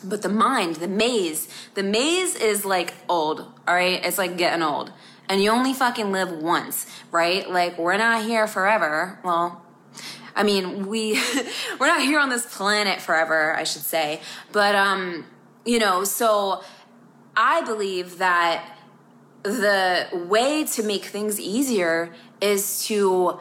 But 0.04 0.22
the 0.22 0.28
mind 0.28 0.76
the 0.76 0.88
maze 0.88 1.48
the 1.74 1.82
maze 1.82 2.34
is 2.34 2.64
like 2.64 2.94
old 3.08 3.40
all 3.66 3.74
right? 3.74 4.04
It's 4.04 4.18
like 4.18 4.36
getting 4.36 4.62
old 4.62 4.92
and 5.28 5.42
you 5.42 5.50
only 5.50 5.72
fucking 5.72 6.10
live 6.12 6.32
once, 6.32 6.86
right? 7.10 7.48
Like 7.48 7.78
we're 7.78 7.96
not 7.96 8.24
here 8.24 8.46
forever. 8.46 9.18
Well, 9.22 9.64
I 10.34 10.42
mean, 10.42 10.86
we 10.86 11.20
we're 11.80 11.86
not 11.86 12.02
here 12.02 12.20
on 12.20 12.30
this 12.30 12.46
planet 12.56 13.00
forever, 13.00 13.54
I 13.54 13.64
should 13.64 13.82
say. 13.82 14.20
But 14.52 14.74
um, 14.74 15.24
you 15.64 15.78
know, 15.78 16.04
so 16.04 16.62
I 17.36 17.62
believe 17.62 18.18
that 18.18 18.76
the 19.42 20.08
way 20.12 20.64
to 20.64 20.82
make 20.82 21.04
things 21.06 21.38
easier 21.40 22.12
is 22.40 22.84
to 22.86 23.38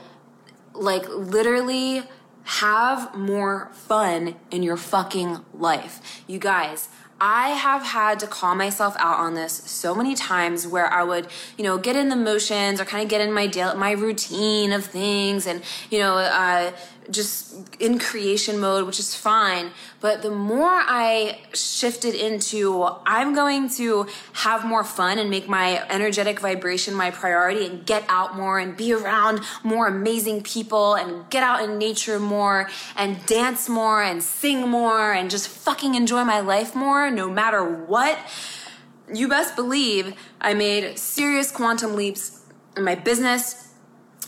like 0.74 1.08
literally 1.10 2.04
have 2.44 3.14
more 3.16 3.70
fun 3.74 4.36
in 4.52 4.64
your 4.64 4.78
fucking 4.78 5.40
life. 5.54 6.24
You 6.28 6.40
guys, 6.40 6.90
I 7.20 7.50
have 7.50 7.84
had 7.84 8.20
to 8.20 8.28
call 8.28 8.56
myself 8.56 8.96
out 9.00 9.20
on 9.20 9.34
this 9.34 9.54
so 9.54 9.96
many 9.96 10.14
times 10.14 10.68
where 10.68 10.92
I 10.92 11.04
would, 11.04 11.28
you 11.58 11.64
know, 11.64 11.78
get 11.78 11.96
in 11.96 12.10
the 12.10 12.16
motions 12.16 12.80
or 12.80 12.86
kind 12.86 13.04
of 13.04 13.10
get 13.10 13.22
in 13.22 13.34
my 13.34 13.48
my 13.76 13.92
routine 13.92 14.72
of 14.72 14.86
things 14.86 15.48
and, 15.48 15.64
you 15.90 16.00
know, 16.00 16.18
uh, 16.18 16.72
just 17.10 17.56
in 17.80 18.00
creation 18.00 18.60
mode, 18.60 18.86
which 18.86 19.00
is 19.00 19.16
fine. 19.16 19.72
But 20.00 20.22
the 20.22 20.30
more 20.30 20.70
I 20.70 21.40
shifted 21.54 22.14
into, 22.14 22.88
I'm 23.06 23.34
going 23.34 23.70
to 23.72 24.08
have 24.34 24.66
more 24.66 24.84
fun 24.84 25.18
and 25.18 25.30
make 25.30 25.48
my 25.48 25.84
energetic 25.90 26.40
vibration 26.40 26.94
my 26.94 27.12
priority 27.12 27.66
and 27.66 27.86
get 27.86 28.04
out 28.10 28.36
more 28.36 28.60
and 28.60 28.76
be 28.76 28.94
around 28.94 29.42
more 29.64 29.88
amazing 29.88 30.44
people 30.44 30.96
and 30.96 31.30
get 31.30 31.44
out 31.44 31.64
in 31.64 31.78
nature 31.78 32.20
more 32.20 32.70
and 32.96 33.26
dance 33.26 33.70
more 33.70 34.04
and 34.04 34.22
sing 34.22 34.68
more 34.68 35.14
and 35.14 35.32
just 35.32 35.48
fucking 35.48 35.96
enjoy 35.96 36.24
my 36.24 36.40
life 36.40 36.76
more 36.76 37.06
no 37.10 37.30
matter 37.30 37.64
what. 37.64 38.18
You 39.14 39.28
best 39.28 39.56
believe 39.56 40.14
I 40.42 40.54
made 40.54 40.98
serious 40.98 41.52
quantum 41.52 41.96
leaps 41.96 42.46
in 42.76 42.84
my 42.84 42.96
business, 42.96 43.74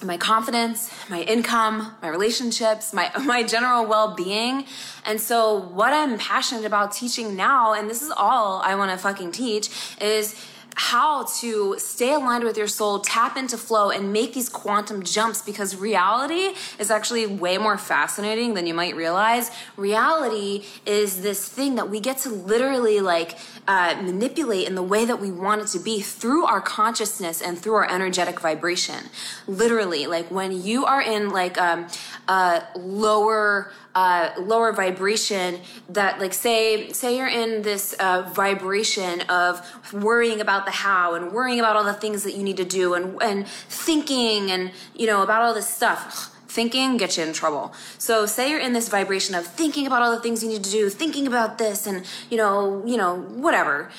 my 0.04 0.18
confidence, 0.18 0.90
my 1.10 1.22
income, 1.22 1.96
my 2.02 2.08
relationships, 2.08 2.94
my 2.94 3.12
my 3.26 3.44
general 3.44 3.86
well-being. 3.86 4.66
And 5.06 5.20
so 5.20 5.56
what 5.56 5.94
I'm 5.94 6.18
passionate 6.18 6.66
about 6.66 6.92
teaching 6.92 7.36
now 7.36 7.74
and 7.74 7.90
this 7.90 8.02
is 8.02 8.12
all 8.12 8.62
I 8.64 8.76
want 8.76 8.92
to 8.92 8.98
fucking 8.98 9.32
teach 9.32 9.70
is 10.00 10.36
how 10.80 11.26
to 11.26 11.76
stay 11.78 12.14
aligned 12.14 12.46
with 12.46 12.56
your 12.56 12.66
soul, 12.66 13.00
tap 13.02 13.36
into 13.36 13.58
flow, 13.58 13.90
and 13.90 14.14
make 14.14 14.34
these 14.34 14.48
quantum 14.48 15.04
jumps 15.04 15.42
because 15.42 15.76
reality 15.76 16.56
is 16.80 16.90
actually 16.90 17.28
way 17.28 17.58
more 17.58 17.78
fascinating 17.78 18.54
than 18.54 18.66
you 18.66 18.74
might 18.74 18.96
realize. 18.96 19.52
Reality 19.76 20.64
is 20.86 21.22
this 21.22 21.46
thing 21.50 21.76
that 21.76 21.90
we 21.90 22.00
get 22.00 22.18
to 22.20 22.30
literally 22.30 23.02
like 23.02 23.38
uh, 23.68 24.02
manipulate 24.02 24.70
in 24.70 24.76
the 24.76 24.82
way 24.82 25.04
that 25.04 25.20
we 25.20 25.30
want 25.30 25.62
it 25.62 25.68
to 25.68 25.80
be 25.80 26.00
through 26.00 26.46
our 26.46 26.62
consciousness 26.62 27.42
and 27.42 27.60
through 27.60 27.74
our 27.74 27.92
energetic 27.92 28.40
vibration. 28.40 29.10
Literally, 29.48 30.08
like 30.08 30.32
when 30.32 30.64
you 30.64 30.86
are 30.86 31.02
in 31.02 31.30
like 31.32 31.60
um, 31.60 31.88
a 32.30 32.64
lower 32.78 33.74
uh, 34.00 34.32
lower 34.40 34.72
vibration 34.72 35.60
that 35.90 36.22
like 36.22 36.34
say 36.34 36.90
say 36.94 37.18
you're 37.18 37.28
in 37.28 37.64
this 37.64 37.92
uh, 38.00 38.22
vibration 38.34 39.20
of 39.24 39.62
worrying 39.92 40.40
about 40.40 40.64
the 40.64 40.72
how 40.72 41.16
and 41.16 41.34
worrying 41.34 41.60
about 41.60 41.76
all 41.76 41.84
the 41.84 42.00
things 42.06 42.24
that 42.24 42.34
you 42.34 42.42
need 42.42 42.56
to 42.56 42.64
do 42.64 42.94
and 42.94 43.22
and 43.22 43.46
thinking 43.68 44.52
and 44.52 44.72
you 44.96 45.06
know 45.06 45.22
about 45.22 45.42
all 45.42 45.54
this 45.54 45.68
stuff. 45.68 46.34
Thinking 46.48 46.96
gets 46.96 47.18
you 47.18 47.26
in 47.26 47.34
trouble. 47.34 47.74
So 47.98 48.26
say 48.26 48.50
you're 48.50 48.66
in 48.68 48.72
this 48.72 48.88
vibration 48.88 49.36
of 49.36 49.46
thinking 49.46 49.86
about 49.86 50.02
all 50.02 50.12
the 50.16 50.22
things 50.22 50.42
you 50.44 50.50
need 50.50 50.64
to 50.64 50.72
do 50.72 50.90
thinking 50.90 51.28
about 51.28 51.58
this 51.58 51.86
and 51.86 52.06
you 52.30 52.38
know 52.38 52.82
you 52.86 52.96
know 52.96 53.18
whatever. 53.46 53.90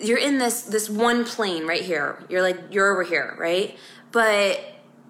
You're 0.00 0.18
in 0.18 0.38
this 0.38 0.62
this 0.62 0.90
one 0.90 1.24
plane 1.24 1.64
right 1.64 1.84
here. 1.92 2.18
You're 2.28 2.42
like 2.42 2.58
you're 2.72 2.90
over 2.92 3.04
here 3.04 3.36
right? 3.38 3.78
But 4.10 4.60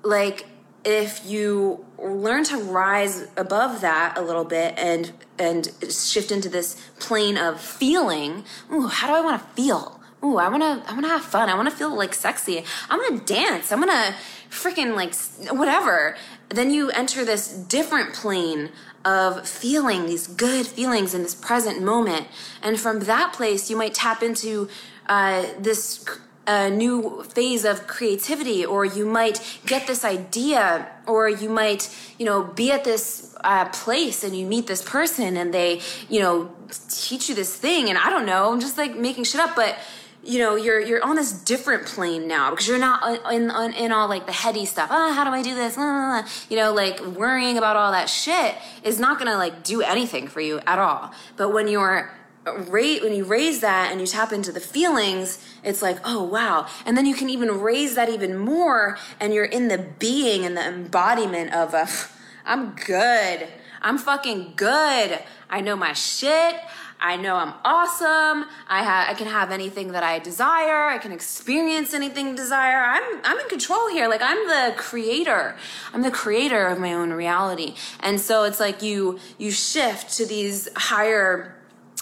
like 0.02 0.44
if 0.84 1.24
you 1.24 1.84
learn 1.98 2.44
to 2.44 2.58
rise 2.58 3.26
above 3.36 3.80
that 3.80 4.16
a 4.16 4.22
little 4.22 4.44
bit 4.44 4.74
and 4.76 5.12
and 5.38 5.72
shift 5.90 6.30
into 6.30 6.48
this 6.48 6.76
plane 6.98 7.36
of 7.36 7.60
feeling 7.60 8.44
ooh 8.72 8.86
how 8.86 9.06
do 9.06 9.14
i 9.14 9.20
want 9.20 9.40
to 9.40 9.48
feel? 9.54 10.00
Ooh 10.22 10.36
i 10.36 10.48
want 10.48 10.62
to 10.62 10.90
i 10.90 10.92
want 10.92 11.04
to 11.04 11.08
have 11.08 11.24
fun. 11.24 11.48
I 11.48 11.54
want 11.54 11.68
to 11.70 11.74
feel 11.74 11.94
like 11.96 12.14
sexy. 12.14 12.64
I'm 12.90 13.00
gonna 13.00 13.24
dance. 13.24 13.72
I'm 13.72 13.80
gonna 13.80 14.14
freaking 14.50 14.94
like 14.94 15.14
whatever. 15.52 16.16
Then 16.48 16.70
you 16.70 16.90
enter 16.90 17.24
this 17.24 17.48
different 17.48 18.14
plane 18.14 18.70
of 19.04 19.46
feeling 19.46 20.06
these 20.06 20.26
good 20.26 20.66
feelings 20.66 21.14
in 21.14 21.22
this 21.22 21.34
present 21.34 21.82
moment. 21.82 22.26
And 22.62 22.80
from 22.80 23.00
that 23.00 23.32
place 23.32 23.70
you 23.70 23.76
might 23.76 23.94
tap 23.94 24.22
into 24.22 24.68
uh, 25.08 25.44
this 25.58 26.04
a 26.46 26.70
new 26.70 27.22
phase 27.24 27.64
of 27.64 27.86
creativity 27.86 28.64
or 28.64 28.84
you 28.84 29.06
might 29.06 29.40
get 29.66 29.86
this 29.86 30.04
idea 30.04 30.88
or 31.06 31.28
you 31.28 31.48
might 31.48 31.94
you 32.18 32.26
know 32.26 32.44
be 32.44 32.70
at 32.70 32.84
this 32.84 33.34
uh, 33.42 33.66
place 33.66 34.24
and 34.24 34.36
you 34.36 34.46
meet 34.46 34.66
this 34.66 34.82
person 34.82 35.36
and 35.36 35.52
they 35.52 35.80
you 36.08 36.20
know 36.20 36.50
teach 36.88 37.28
you 37.28 37.34
this 37.34 37.54
thing. 37.54 37.88
And 37.88 37.98
i 37.98 38.10
don't 38.10 38.26
know 38.26 38.52
i'm 38.52 38.60
just 38.60 38.78
like 38.78 38.96
making 38.96 39.24
shit 39.24 39.40
up 39.40 39.54
but 39.56 39.78
you 40.24 40.38
know 40.38 40.56
you're 40.56 40.80
you're 40.80 41.04
on 41.04 41.16
this 41.16 41.32
different 41.32 41.86
plane 41.86 42.26
now 42.26 42.50
because 42.50 42.66
you're 42.66 42.78
not 42.78 43.32
in 43.32 43.50
in, 43.50 43.72
in 43.74 43.92
all 43.92 44.08
like 44.08 44.26
the 44.26 44.32
heady 44.32 44.64
stuff. 44.64 44.88
Oh, 44.90 45.12
how 45.12 45.24
do 45.24 45.30
i 45.30 45.42
do 45.42 45.54
this? 45.54 45.76
Ah, 45.76 46.24
ah, 46.24 46.44
you 46.48 46.56
know 46.56 46.72
like 46.72 47.00
worrying 47.00 47.58
about 47.58 47.76
all 47.76 47.92
that 47.92 48.08
shit 48.08 48.54
is 48.82 48.98
not 48.98 49.18
gonna 49.18 49.36
like 49.36 49.62
do 49.62 49.82
anything 49.82 50.28
for 50.28 50.40
you 50.40 50.60
at 50.66 50.78
all. 50.78 51.12
But 51.36 51.50
when 51.50 51.68
you're 51.68 52.10
rate 52.52 53.02
when 53.02 53.14
you 53.14 53.24
raise 53.24 53.60
that 53.60 53.90
and 53.90 54.00
you 54.00 54.06
tap 54.06 54.32
into 54.32 54.52
the 54.52 54.60
feelings 54.60 55.42
it's 55.62 55.80
like 55.80 55.98
oh 56.04 56.22
wow 56.22 56.66
and 56.84 56.96
then 56.96 57.06
you 57.06 57.14
can 57.14 57.30
even 57.30 57.60
raise 57.60 57.94
that 57.94 58.08
even 58.08 58.36
more 58.36 58.98
and 59.18 59.32
you're 59.32 59.44
in 59.44 59.68
the 59.68 59.78
being 59.98 60.44
and 60.44 60.56
the 60.56 60.66
embodiment 60.66 61.52
of 61.54 61.72
a 61.72 61.88
i'm 62.44 62.74
good 62.74 63.48
i'm 63.80 63.96
fucking 63.96 64.52
good 64.56 65.18
i 65.48 65.60
know 65.60 65.76
my 65.76 65.92
shit 65.92 66.56
I 67.00 67.16
know 67.16 67.36
I'm 67.36 67.52
awesome. 67.66 68.48
I 68.66 69.10
I 69.10 69.14
can 69.14 69.26
have 69.26 69.50
anything 69.50 69.92
that 69.92 70.02
I 70.02 70.20
desire. 70.20 70.86
I 70.86 70.96
can 70.96 71.12
experience 71.12 71.92
anything 71.92 72.34
desire. 72.34 72.82
I'm 72.82 73.20
I'm 73.24 73.38
in 73.40 73.48
control 73.48 73.90
here. 73.90 74.08
Like 74.08 74.22
I'm 74.22 74.48
the 74.48 74.74
creator. 74.78 75.54
I'm 75.92 76.00
the 76.00 76.10
creator 76.10 76.66
of 76.66 76.78
my 76.78 76.94
own 76.94 77.12
reality. 77.12 77.74
And 78.00 78.18
so 78.18 78.44
it's 78.44 78.58
like 78.58 78.80
you 78.80 79.18
you 79.36 79.50
shift 79.50 80.16
to 80.16 80.24
these 80.24 80.68
higher 80.76 81.53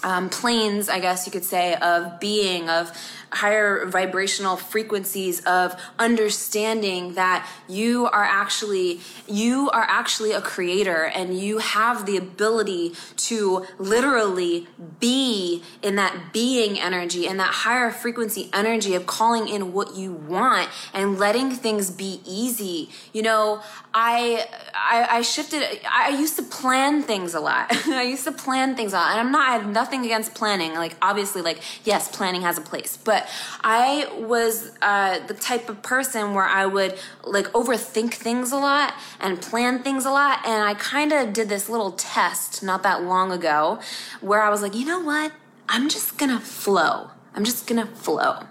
um, 0.03 0.29
planes, 0.29 0.89
I 0.89 0.99
guess 0.99 1.25
you 1.25 1.31
could 1.31 1.45
say, 1.45 1.75
of 1.75 2.19
being, 2.19 2.69
of 2.69 2.91
higher 3.35 3.85
vibrational 3.85 4.55
frequencies 4.57 5.43
of 5.45 5.75
understanding 5.99 7.13
that 7.15 7.47
you 7.67 8.05
are 8.07 8.23
actually 8.23 8.99
you 9.27 9.69
are 9.71 9.85
actually 9.87 10.31
a 10.31 10.41
creator 10.41 11.05
and 11.05 11.39
you 11.39 11.57
have 11.59 12.05
the 12.05 12.17
ability 12.17 12.93
to 13.15 13.65
literally 13.77 14.67
be 14.99 15.63
in 15.81 15.95
that 15.95 16.33
being 16.33 16.79
energy 16.79 17.27
and 17.27 17.39
that 17.39 17.53
higher 17.53 17.91
frequency 17.91 18.49
energy 18.53 18.95
of 18.95 19.05
calling 19.05 19.47
in 19.47 19.73
what 19.73 19.95
you 19.95 20.11
want 20.11 20.69
and 20.93 21.17
letting 21.17 21.51
things 21.51 21.89
be 21.89 22.21
easy. 22.25 22.89
You 23.13 23.23
know 23.23 23.61
i 23.93 24.47
i, 24.73 25.17
I 25.17 25.21
shifted 25.21 25.63
i 25.89 26.09
used 26.09 26.35
to 26.37 26.43
plan 26.43 27.03
things 27.03 27.33
a 27.33 27.39
lot. 27.39 27.71
I 27.87 28.03
used 28.03 28.23
to 28.23 28.31
plan 28.31 28.75
things 28.75 28.93
a 28.93 28.95
lot 28.97 29.11
and 29.11 29.19
i'm 29.19 29.31
not 29.31 29.47
i 29.47 29.53
have 29.53 29.67
nothing 29.67 30.05
against 30.05 30.33
planning. 30.33 30.73
Like 30.73 30.95
obviously 31.01 31.41
like 31.41 31.61
yes 31.83 32.13
planning 32.15 32.41
has 32.41 32.57
a 32.57 32.61
place 32.61 32.97
but 32.97 33.22
I 33.63 34.07
was 34.19 34.71
uh, 34.81 35.25
the 35.27 35.33
type 35.33 35.69
of 35.69 35.81
person 35.81 36.33
where 36.33 36.45
I 36.45 36.65
would 36.65 36.97
like 37.23 37.47
overthink 37.53 38.13
things 38.13 38.51
a 38.51 38.57
lot 38.57 38.93
and 39.19 39.41
plan 39.41 39.83
things 39.83 40.05
a 40.05 40.11
lot. 40.11 40.39
And 40.45 40.63
I 40.63 40.73
kind 40.73 41.11
of 41.11 41.33
did 41.33 41.49
this 41.49 41.69
little 41.69 41.91
test 41.91 42.63
not 42.63 42.83
that 42.83 43.03
long 43.03 43.31
ago 43.31 43.79
where 44.21 44.41
I 44.41 44.49
was 44.49 44.61
like, 44.61 44.75
you 44.75 44.85
know 44.85 44.99
what? 44.99 45.31
I'm 45.69 45.89
just 45.89 46.17
gonna 46.17 46.39
flow. 46.39 47.11
I'm 47.33 47.43
just 47.43 47.67
gonna 47.67 47.87
flow. 47.87 48.47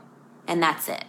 And 0.49 0.63
that's 0.63 0.89
it. 0.89 1.05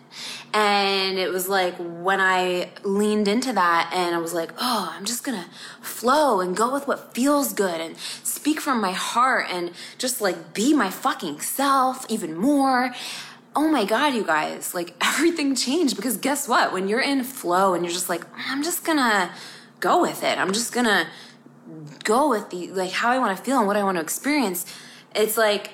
And 0.53 1.17
it 1.17 1.31
was 1.31 1.49
like 1.49 1.75
when 1.77 2.21
I 2.21 2.69
leaned 2.83 3.27
into 3.27 3.51
that 3.53 3.91
and 3.93 4.13
I 4.13 4.19
was 4.19 4.33
like, 4.33 4.51
oh, 4.59 4.93
I'm 4.95 5.05
just 5.05 5.23
gonna 5.23 5.47
flow 5.81 6.39
and 6.39 6.55
go 6.55 6.71
with 6.71 6.87
what 6.87 7.15
feels 7.15 7.53
good 7.53 7.81
and 7.81 7.97
speak 7.97 8.61
from 8.61 8.79
my 8.79 8.91
heart 8.91 9.47
and 9.49 9.71
just 9.97 10.21
like 10.21 10.53
be 10.53 10.73
my 10.73 10.91
fucking 10.91 11.41
self 11.41 12.05
even 12.09 12.35
more 12.37 12.93
oh 13.55 13.67
my 13.67 13.85
god 13.85 14.13
you 14.13 14.23
guys 14.23 14.73
like 14.73 14.93
everything 15.01 15.55
changed. 15.55 15.95
Because 15.95 16.17
guess 16.17 16.47
what? 16.47 16.73
When 16.73 16.87
you're 16.87 17.01
in 17.01 17.23
flow 17.23 17.73
and 17.73 17.83
you're 17.83 17.93
just 17.93 18.09
like 18.09 18.25
i'm 18.35 18.63
just 18.63 18.83
gonna 18.85 19.31
go 19.79 20.01
with 20.01 20.23
it. 20.23 20.37
I'm 20.37 20.53
just 20.53 20.73
gonna 20.73 21.07
go 22.03 22.29
with 22.29 22.49
the 22.49 22.67
like 22.67 22.91
how 22.91 23.09
i 23.11 23.19
want 23.19 23.37
to 23.37 23.43
feel 23.43 23.57
and 23.57 23.67
what 23.67 23.77
i 23.77 23.83
want 23.83 23.97
to 23.97 24.01
experience. 24.01 24.65
It's 25.15 25.37
like 25.37 25.71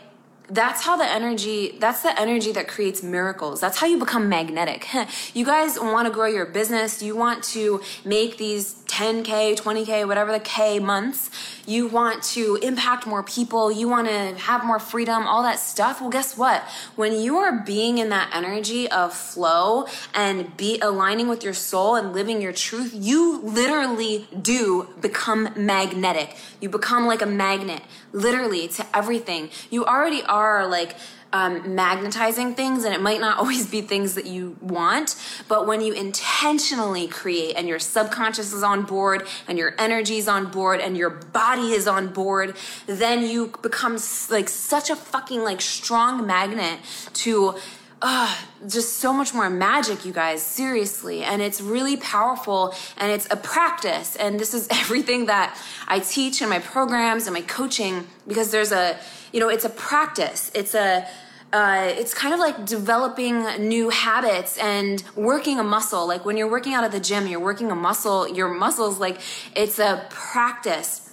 that's 0.52 0.82
how 0.82 0.98
the 0.98 1.06
energy 1.06 1.78
that's 1.80 2.02
the 2.02 2.20
energy 2.20 2.52
that 2.52 2.68
creates 2.68 3.04
miracles. 3.04 3.62
That's 3.62 3.78
how 3.78 3.88
you 3.88 3.98
become 3.98 4.30
magnetic. 4.30 4.88
You 5.34 5.46
guys 5.46 5.80
want 5.80 6.08
to 6.08 6.14
grow 6.14 6.26
your 6.26 6.46
business. 6.46 7.02
You 7.02 7.16
want 7.16 7.44
to 7.56 7.82
make 8.04 8.38
these 8.38 8.79
10k 8.90 9.56
20k 9.56 10.08
whatever 10.08 10.32
the 10.32 10.40
k 10.40 10.80
months 10.80 11.30
you 11.66 11.88
want 11.88 12.24
to 12.24 12.58
impact 12.64 13.06
more 13.06 13.22
people 13.24 13.72
you 13.72 13.88
want 13.88 14.08
to 14.08 14.36
have 14.36 14.66
more 14.66 14.80
freedom 14.80 15.28
all 15.28 15.44
that 15.44 15.60
stuff. 15.60 16.02
Well 16.02 16.10
guess 16.10 16.38
what? 16.38 16.64
When 16.96 17.14
you 17.14 17.38
are 17.38 17.64
being 17.64 18.00
in 18.00 18.10
that 18.10 18.32
energy 18.34 18.90
of 18.90 19.14
flow 19.14 19.86
and 20.14 20.56
be 20.58 20.80
aligning 20.80 21.28
with 21.28 21.44
your 21.44 21.54
soul 21.54 21.96
and 21.96 22.14
living 22.14 22.42
your 22.42 22.54
truth 22.54 22.92
you 22.94 23.40
literally 23.42 24.28
do 24.42 24.90
become 25.00 25.50
magnetic. 25.56 26.36
You 26.60 26.70
become 26.70 27.06
like 27.06 27.22
a 27.22 27.28
magnet 27.28 27.84
literally 28.12 28.68
to 28.70 28.86
everything. 28.94 29.50
You 29.70 29.86
already 29.86 30.24
are 30.24 30.68
like 30.68 30.96
um, 31.32 31.76
magnetizing 31.76 32.56
things, 32.56 32.84
and 32.84 32.94
it 32.94 33.02
might 33.02 33.22
not 33.22 33.38
always 33.40 33.68
be 33.68 33.82
things 33.82 34.16
that 34.16 34.26
you 34.26 34.58
want, 34.62 35.16
but 35.48 35.68
when 35.68 35.82
you 35.82 35.94
intentionally 35.94 37.08
create 37.08 37.56
and 37.56 37.68
your 37.68 37.80
subconscious 37.80 38.54
is 38.54 38.64
on 38.64 38.84
board 38.84 39.28
and 39.48 39.58
your 39.58 39.76
energy 39.78 40.18
is 40.18 40.28
on 40.28 40.52
board 40.52 40.80
and 40.80 40.98
your 40.98 41.10
body 41.10 41.72
is 41.72 41.88
on 41.88 42.08
board, 42.08 42.56
then 42.86 43.24
you 43.24 43.54
become 43.62 43.98
like 44.30 44.50
such 44.50 44.90
a 44.90 44.96
fucking 44.96 45.44
like 45.44 45.62
strong 45.62 46.26
magnet 46.26 46.80
to 47.14 47.56
just 48.68 48.98
so 48.98 49.12
much 49.12 49.34
more 49.34 49.50
magic, 49.50 50.06
you 50.06 50.14
guys, 50.14 50.42
seriously. 50.42 51.24
And 51.24 51.42
it's 51.42 51.62
really 51.62 51.98
powerful 51.98 52.74
and 52.98 53.12
it's 53.12 53.28
a 53.32 53.36
practice. 53.36 54.16
And 54.16 54.40
this 54.40 54.54
is 54.54 54.68
everything 54.72 55.26
that 55.26 55.58
I 55.88 56.00
teach 56.00 56.42
in 56.42 56.50
my 56.50 56.60
programs 56.60 57.28
and 57.28 57.34
my 57.34 57.42
coaching 57.42 58.08
because 58.28 58.52
there's 58.52 58.72
a, 58.72 58.98
you 59.34 59.40
know, 59.40 59.50
it's 59.50 59.66
a 59.66 59.70
practice. 59.70 60.52
It's 60.54 60.74
a, 60.76 61.08
uh, 61.52 61.92
it's 61.98 62.14
kind 62.14 62.34
of 62.34 62.40
like 62.40 62.66
developing 62.66 63.44
new 63.68 63.90
habits 63.90 64.58
and 64.60 65.04
working 65.16 65.60
a 65.60 65.64
muscle. 65.64 66.08
Like 66.08 66.24
when 66.24 66.38
you're 66.38 66.50
working 66.50 66.74
out 66.74 66.84
at 66.84 66.92
the 66.92 67.00
gym, 67.00 67.28
you're 67.28 67.40
working 67.40 67.72
a 67.72 67.76
muscle, 67.76 68.28
your 68.28 68.50
muscles, 68.50 69.00
like 69.00 69.20
it's 69.56 69.80
a 69.80 70.06
practice. 70.10 71.06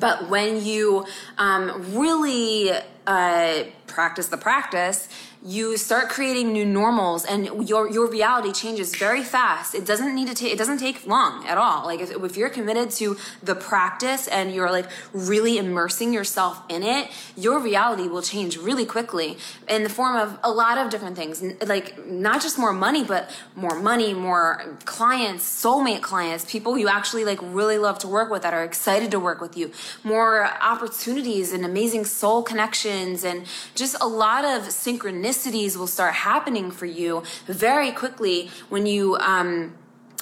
But 0.00 0.28
when 0.28 0.64
you 0.64 1.06
um, 1.38 1.96
really 1.96 2.70
uh, 3.06 3.64
practice 3.86 4.28
the 4.28 4.36
practice, 4.36 5.08
you 5.42 5.78
start 5.78 6.10
creating 6.10 6.52
new 6.52 6.66
normals 6.66 7.24
and 7.24 7.66
your 7.66 7.90
your 7.90 8.06
reality 8.06 8.52
changes 8.52 8.94
very 8.94 9.22
fast. 9.22 9.74
It 9.74 9.86
doesn't 9.86 10.14
need 10.14 10.28
to 10.28 10.34
take 10.34 10.52
it 10.52 10.58
doesn't 10.58 10.78
take 10.78 11.06
long 11.06 11.46
at 11.46 11.56
all. 11.56 11.86
Like 11.86 12.00
if, 12.00 12.10
if 12.10 12.36
you're 12.36 12.50
committed 12.50 12.90
to 12.92 13.16
the 13.42 13.54
practice 13.54 14.28
and 14.28 14.54
you're 14.54 14.70
like 14.70 14.86
really 15.14 15.56
immersing 15.56 16.12
yourself 16.12 16.62
in 16.68 16.82
it 16.82 17.10
your 17.36 17.58
reality 17.58 18.06
will 18.06 18.20
change 18.20 18.58
really 18.58 18.84
quickly 18.84 19.38
in 19.66 19.82
the 19.82 19.88
form 19.88 20.16
of 20.16 20.38
a 20.44 20.50
lot 20.50 20.76
of 20.76 20.90
different 20.90 21.16
things. 21.16 21.42
Like 21.66 22.06
not 22.06 22.42
just 22.42 22.58
more 22.58 22.74
money 22.74 23.02
but 23.02 23.30
more 23.56 23.80
money 23.80 24.12
more 24.12 24.76
clients 24.84 25.44
soulmate 25.44 26.02
clients 26.02 26.44
people 26.44 26.76
you 26.76 26.88
actually 26.88 27.24
like 27.24 27.38
really 27.42 27.78
love 27.78 27.98
to 28.00 28.08
work 28.08 28.30
with 28.30 28.42
that 28.42 28.52
are 28.52 28.64
excited 28.64 29.10
to 29.12 29.18
work 29.18 29.40
with 29.40 29.56
you. 29.56 29.70
More 30.04 30.44
opportunities 30.60 31.54
and 31.54 31.64
amazing 31.64 32.04
soul 32.04 32.42
connections 32.42 33.24
and 33.24 33.46
just 33.74 33.96
a 34.02 34.06
lot 34.06 34.44
of 34.44 34.64
synchronicity 34.64 35.29
synchronicities 35.30 35.76
will 35.76 35.86
start 35.86 36.14
happening 36.14 36.70
for 36.70 36.86
you 36.86 37.22
very 37.46 37.92
quickly 37.92 38.50
when 38.68 38.86
you 38.86 39.16
um, 39.16 39.74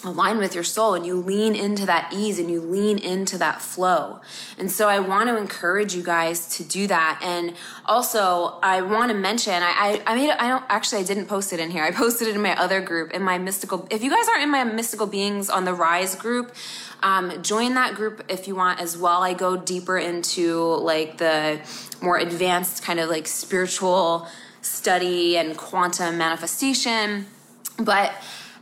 align 0.04 0.38
with 0.38 0.54
your 0.54 0.64
soul 0.64 0.94
and 0.94 1.04
you 1.04 1.16
lean 1.16 1.56
into 1.56 1.84
that 1.86 2.12
ease 2.12 2.38
and 2.38 2.50
you 2.50 2.60
lean 2.60 2.98
into 2.98 3.36
that 3.38 3.60
flow. 3.60 4.20
And 4.58 4.70
so 4.70 4.88
I 4.88 5.00
want 5.00 5.28
to 5.28 5.36
encourage 5.36 5.94
you 5.94 6.02
guys 6.02 6.56
to 6.56 6.64
do 6.64 6.86
that. 6.86 7.20
And 7.22 7.54
also 7.84 8.58
I 8.62 8.80
want 8.82 9.10
to 9.10 9.16
mention, 9.16 9.54
I, 9.54 10.02
I, 10.06 10.12
I 10.12 10.14
made, 10.14 10.30
I 10.30 10.48
don't, 10.48 10.64
actually 10.68 11.00
I 11.00 11.04
didn't 11.04 11.26
post 11.26 11.52
it 11.52 11.58
in 11.58 11.70
here. 11.70 11.82
I 11.82 11.90
posted 12.04 12.28
it 12.28 12.34
in 12.36 12.42
my 12.42 12.56
other 12.56 12.80
group, 12.80 13.12
in 13.12 13.22
my 13.22 13.38
mystical, 13.38 13.88
if 13.90 14.02
you 14.02 14.10
guys 14.10 14.28
aren't 14.28 14.42
in 14.42 14.50
my 14.50 14.64
mystical 14.64 15.06
beings 15.06 15.50
on 15.50 15.64
the 15.64 15.74
rise 15.74 16.14
group, 16.14 16.54
um, 17.02 17.42
join 17.42 17.74
that 17.74 17.94
group 17.94 18.24
if 18.28 18.48
you 18.48 18.54
want 18.54 18.80
as 18.80 18.96
well. 18.96 19.22
I 19.22 19.32
go 19.32 19.56
deeper 19.56 19.96
into 19.98 20.62
like 20.64 21.18
the 21.18 21.60
more 22.00 22.18
advanced 22.18 22.82
kind 22.82 23.00
of 23.00 23.08
like 23.08 23.26
spiritual, 23.26 24.28
study 24.62 25.36
and 25.36 25.56
quantum 25.56 26.18
manifestation. 26.18 27.26
But 27.78 28.12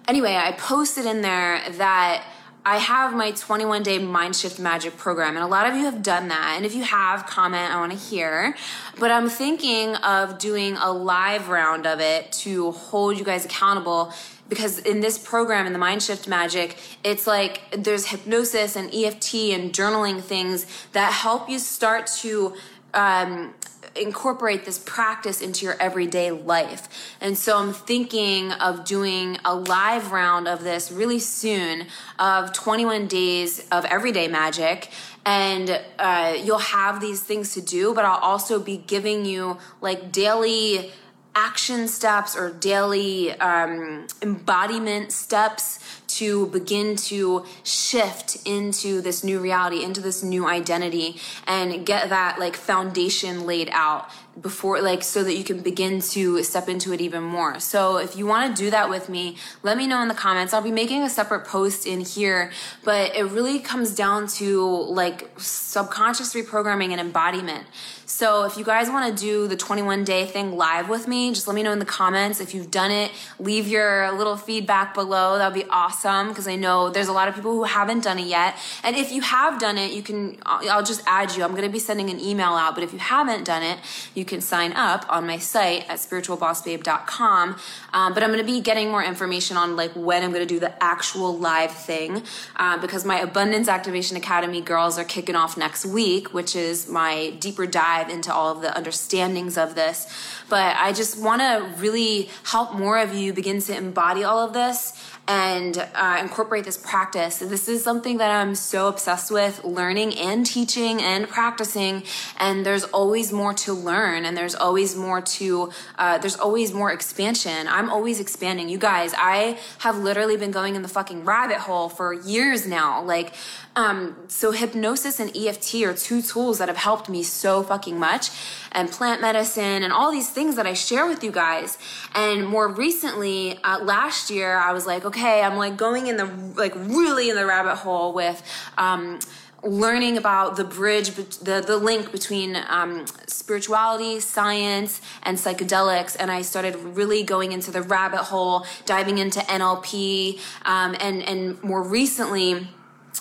anyway, 0.09 0.37
I 0.37 0.53
posted 0.53 1.07
in 1.07 1.23
there 1.23 1.63
that 1.73 2.25
I 2.65 2.79
have 2.79 3.15
my 3.15 3.31
21 3.31 3.85
day 3.85 3.99
mind 3.99 4.35
shift 4.35 4.59
magic 4.59 4.97
program, 4.97 5.37
and 5.37 5.45
a 5.45 5.47
lot 5.47 5.69
of 5.69 5.77
you 5.77 5.85
have 5.85 6.03
done 6.03 6.27
that. 6.29 6.55
And 6.57 6.67
if 6.67 6.75
you 6.75 6.83
have, 6.83 7.25
comment, 7.25 7.73
I 7.73 7.79
want 7.79 7.93
to 7.93 7.99
hear. 7.99 8.57
But 8.99 9.13
I'm 9.13 9.29
thinking 9.29 9.95
of 9.97 10.39
doing 10.39 10.77
a 10.77 10.91
live 10.91 11.49
round 11.49 11.87
of 11.87 12.01
it 12.01 12.33
to 12.33 12.73
hold 12.73 13.19
you 13.19 13.25
guys 13.25 13.45
accountable 13.45 14.13
because 14.49 14.81
in 14.81 15.01
this 15.01 15.17
program 15.17 15.67
in 15.67 15.73
the 15.73 15.79
mind 15.79 16.03
shift 16.03 16.29
magic 16.29 16.79
it's 17.03 17.27
like 17.27 17.63
there's 17.77 18.07
hypnosis 18.07 18.77
and 18.77 18.95
eft 18.95 19.35
and 19.35 19.73
journaling 19.73 20.21
things 20.21 20.67
that 20.93 21.13
help 21.13 21.49
you 21.49 21.59
start 21.59 22.07
to 22.07 22.55
um, 22.95 23.53
incorporate 24.01 24.65
this 24.65 24.79
practice 24.79 25.41
into 25.41 25.65
your 25.65 25.77
everyday 25.81 26.31
life. 26.31 26.89
And 27.21 27.37
so 27.37 27.59
I'm 27.59 27.73
thinking 27.73 28.53
of 28.53 28.85
doing 28.85 29.39
a 29.45 29.55
live 29.55 30.13
round 30.13 30.49
of 30.49 30.63
this 30.63 30.91
really 30.91 31.19
soon 31.19 31.87
of 32.19 32.53
21 32.53 33.07
days 33.07 33.67
of 33.71 33.85
everyday 33.87 34.29
magic. 34.29 34.91
And 35.25 35.81
uh, 35.99 36.37
you'll 36.43 36.59
have 36.59 37.01
these 37.01 37.23
things 37.23 37.55
to 37.55 37.61
do, 37.61 37.95
but 37.95 38.05
I'll 38.05 38.21
also 38.21 38.61
be 38.61 38.77
giving 38.77 39.25
you 39.25 39.59
like 39.81 40.13
daily 40.13 40.93
action 41.37 41.87
steps 41.87 42.35
or 42.35 42.51
daily 42.51 43.33
um, 43.33 44.07
embodiment 44.23 45.13
steps 45.13 45.79
to 46.09 46.47
begin 46.47 46.97
to 46.97 47.45
shift 47.63 48.37
into 48.45 49.01
this 49.01 49.25
new 49.25 49.41
reality, 49.41 49.83
into 49.83 50.01
this 50.01 50.23
new 50.23 50.47
identity, 50.47 51.21
and 51.47 51.85
get 51.85 52.11
that 52.11 52.39
like 52.39 52.57
foundation 52.57 53.47
laid 53.47 53.69
out 53.73 54.11
before 54.41 54.83
like 54.83 55.03
so 55.03 55.25
that 55.25 55.35
you 55.35 55.43
can 55.43 55.61
begin 55.61 55.99
to 55.99 56.43
step 56.43 56.69
into 56.69 56.93
it 56.93 57.01
even 57.01 57.23
more. 57.23 57.59
So 57.59 57.97
if 57.97 58.17
you 58.17 58.27
want 58.27 58.55
to 58.55 58.63
do 58.63 58.71
that 58.71 58.91
with 58.91 59.09
me, 59.09 59.37
let 59.63 59.79
me 59.79 59.87
know 59.87 60.03
in 60.03 60.09
the 60.09 60.15
comments. 60.15 60.53
I'll 60.53 60.63
be 60.63 60.71
making 60.71 61.03
a 61.03 61.09
separate 61.09 61.47
post 61.47 61.87
in 61.87 62.01
here, 62.01 62.53
but 62.85 63.17
it 63.17 63.25
really 63.25 63.59
comes 63.61 63.95
down 63.95 64.27
to 64.29 64.67
like 64.67 65.31
subconscious 65.39 66.35
reprogramming 66.35 66.91
and 66.91 67.01
embodiment. 67.01 67.65
So 68.05 68.45
if 68.45 68.57
you 68.57 68.65
guys 68.65 68.89
want 68.89 69.17
to 69.17 69.25
do 69.25 69.49
the 69.49 69.57
21 69.57 70.05
day 70.05 70.27
thing 70.27 70.57
live 70.57 70.89
with 70.89 71.09
me, 71.09 71.33
just 71.33 71.49
let 71.49 71.55
me 71.55 71.63
know 71.63 71.73
in 71.73 71.79
the 71.79 71.85
comments. 71.85 72.41
If 72.41 72.55
you've 72.55 72.71
done 72.71 72.91
it, 72.91 73.11
leave 73.39 73.67
your 73.67 74.13
little 74.13 74.37
feedback 74.37 74.95
below. 74.95 75.39
That 75.39 75.53
would 75.53 75.61
be 75.61 75.69
awesome 75.71 76.06
because 76.07 76.49
I 76.49 76.57
know 76.57 76.91
there's 76.91 77.09
a 77.09 77.13
lot 77.13 77.29
of 77.29 77.35
people 77.35 77.53
who 77.53 77.65
haven't 77.65 78.05
done 78.05 78.19
it 78.19 78.27
yet. 78.27 78.57
And 78.83 78.97
if 78.97 79.11
you 79.13 79.21
have 79.23 79.59
done 79.59 79.77
it, 79.77 79.93
you 79.93 80.03
can, 80.03 80.39
I'll 80.45 80.83
just 80.83 81.03
add 81.07 81.35
you. 81.37 81.43
I'm 81.45 81.51
going 81.51 81.65
to 81.65 81.69
be 81.69 81.79
sending 81.79 82.11
an 82.11 82.21
email 82.21 82.51
out, 82.51 82.75
but 82.75 82.85
if 82.85 82.93
you 82.93 82.99
haven't 82.99 83.45
done 83.45 83.63
it, 83.63 83.79
you 84.15 84.25
can 84.25 84.41
sign 84.41 84.73
up 84.73 85.05
on 85.09 85.27
my 85.27 85.39
site 85.39 85.89
at 85.89 85.99
spiritualbossbabe.com. 85.99 87.57
Um, 87.93 88.15
but 88.15 88.23
I'm 88.23 88.31
going 88.31 88.41
to 88.41 88.47
be 88.47 88.61
getting 88.61 88.91
more 88.91 89.03
information 89.03 89.57
on 89.57 89.77
like 89.77 89.93
when 89.93 90.23
I'm 90.23 90.31
going 90.31 90.47
to 90.47 90.55
do 90.55 90.61
the 90.61 90.73
actual 90.83 91.37
live 91.37 91.73
thing 91.73 92.23
uh, 92.57 92.79
because 92.79 93.05
my 93.05 93.19
Abundance 93.21 93.69
Activation 93.69 94.17
Academy 94.17 94.61
girls 94.61 94.99
are 94.99 95.05
kicking 95.05 95.35
off 95.35 95.57
next 95.57 95.85
week, 95.85 96.33
which 96.33 96.55
is 96.55 96.89
my 96.89 97.31
deeper 97.41 97.67
dive 97.67 98.09
into 98.09 98.33
all 98.33 98.55
of 98.55 98.63
the 98.63 98.77
understandings 98.77 99.59
of 99.59 99.75
this. 99.75 100.07
But 100.49 100.77
I 100.77 100.93
just 100.93 101.21
want 101.21 101.43
to 101.43 101.75
really 101.81 102.31
help 102.45 102.75
more 102.75 102.99
of 102.99 103.15
you 103.15 103.33
begin 103.33 103.61
to 103.63 103.77
embody 103.77 104.23
all 104.25 104.39
of 104.39 104.53
this 104.53 104.93
and 105.29 105.77
uh, 105.95 106.19
incorporate 106.21 106.65
this 106.65 106.77
practice. 106.77 107.39
This 107.39 107.69
is 107.69 107.83
something 107.83 108.19
that 108.19 108.31
I'm 108.31 108.55
so 108.55 108.89
obsessed 108.89 109.31
with 109.31 109.65
learning 109.65 110.17
and 110.19 110.47
teaching 110.47 111.03
and 111.03 111.29
practicing. 111.29 112.05
And 112.39 112.65
there's 112.65 112.85
always 112.85 113.33
more 113.33 113.53
to 113.55 113.73
learn, 113.73 114.25
and 114.25 114.37
there's 114.37 114.55
always 114.55 114.95
more 114.95 115.21
to, 115.21 115.71
uh, 115.99 116.19
there's 116.19 116.37
always 116.37 116.73
more 116.73 116.93
expansion. 116.93 117.67
I'm 117.69 117.91
always 117.91 118.21
expanding. 118.21 118.69
You 118.69 118.79
guys, 118.79 119.15
I 119.17 119.59
have 119.79 119.99
literally 119.99 120.37
been 120.37 120.53
going 120.53 120.77
in 120.77 120.83
the 120.83 120.89
fucking 120.89 121.25
rabbit 121.25 121.59
hole 121.59 121.89
for 121.89 122.13
years 122.13 122.67
now. 122.67 123.03
Like, 123.03 123.35
um, 123.77 124.17
so 124.29 124.53
hypnosis 124.53 125.21
and 125.21 125.37
EFT 125.37 125.75
are 125.85 125.95
two 125.95 126.23
tools 126.23 126.59
that 126.59 126.69
have 126.69 126.79
helped 126.79 127.11
me 127.11 127.23
so 127.23 127.63
fucking 127.63 127.99
much, 127.99 128.31
and 128.73 128.91
plant 128.91 129.21
medicine 129.21 129.83
and 129.83 129.93
all 129.93 130.11
these 130.11 130.31
things 130.31 130.57
that 130.57 130.67
I 130.67 130.73
share 130.73 131.07
with 131.07 131.23
you 131.23 131.31
guys. 131.31 131.77
And 132.15 132.47
more 132.47 132.69
recently, 132.69 133.59
uh, 133.63 133.85
last 133.85 134.31
year, 134.31 134.57
I 134.57 134.73
was 134.73 134.87
like, 134.87 135.05
okay, 135.05 135.43
I'm 135.43 135.57
like 135.57 135.77
going 135.77 136.07
in 136.07 136.17
the 136.17 136.25
like 136.57 136.75
really 136.75 137.29
in 137.29 137.37
the 137.37 137.47
rabbit 137.47 137.77
hole 137.77 138.13
with. 138.13 138.43
Um, 138.79 139.21
learning 139.63 140.17
about 140.17 140.57
the 140.57 140.63
bridge, 140.63 141.11
the, 141.15 141.65
the 141.67 141.77
link 141.77 142.13
between 142.13 142.57
um, 142.69 143.05
spirituality, 143.27 144.21
science, 144.21 145.01
and 145.25 145.37
psychedelics. 145.37 146.17
And 146.19 146.31
I 146.31 146.43
started 146.43 146.77
really 146.77 147.25
going 147.25 147.53
into 147.53 147.71
the 147.71 147.83
rabbit 147.83 148.25
hole, 148.25 148.65
diving 148.85 149.19
into 149.19 149.41
NLP, 149.41 150.39
um, 150.65 150.95
and, 151.01 151.23
and 151.23 151.61
more 151.65 151.83
recently, 151.83 152.69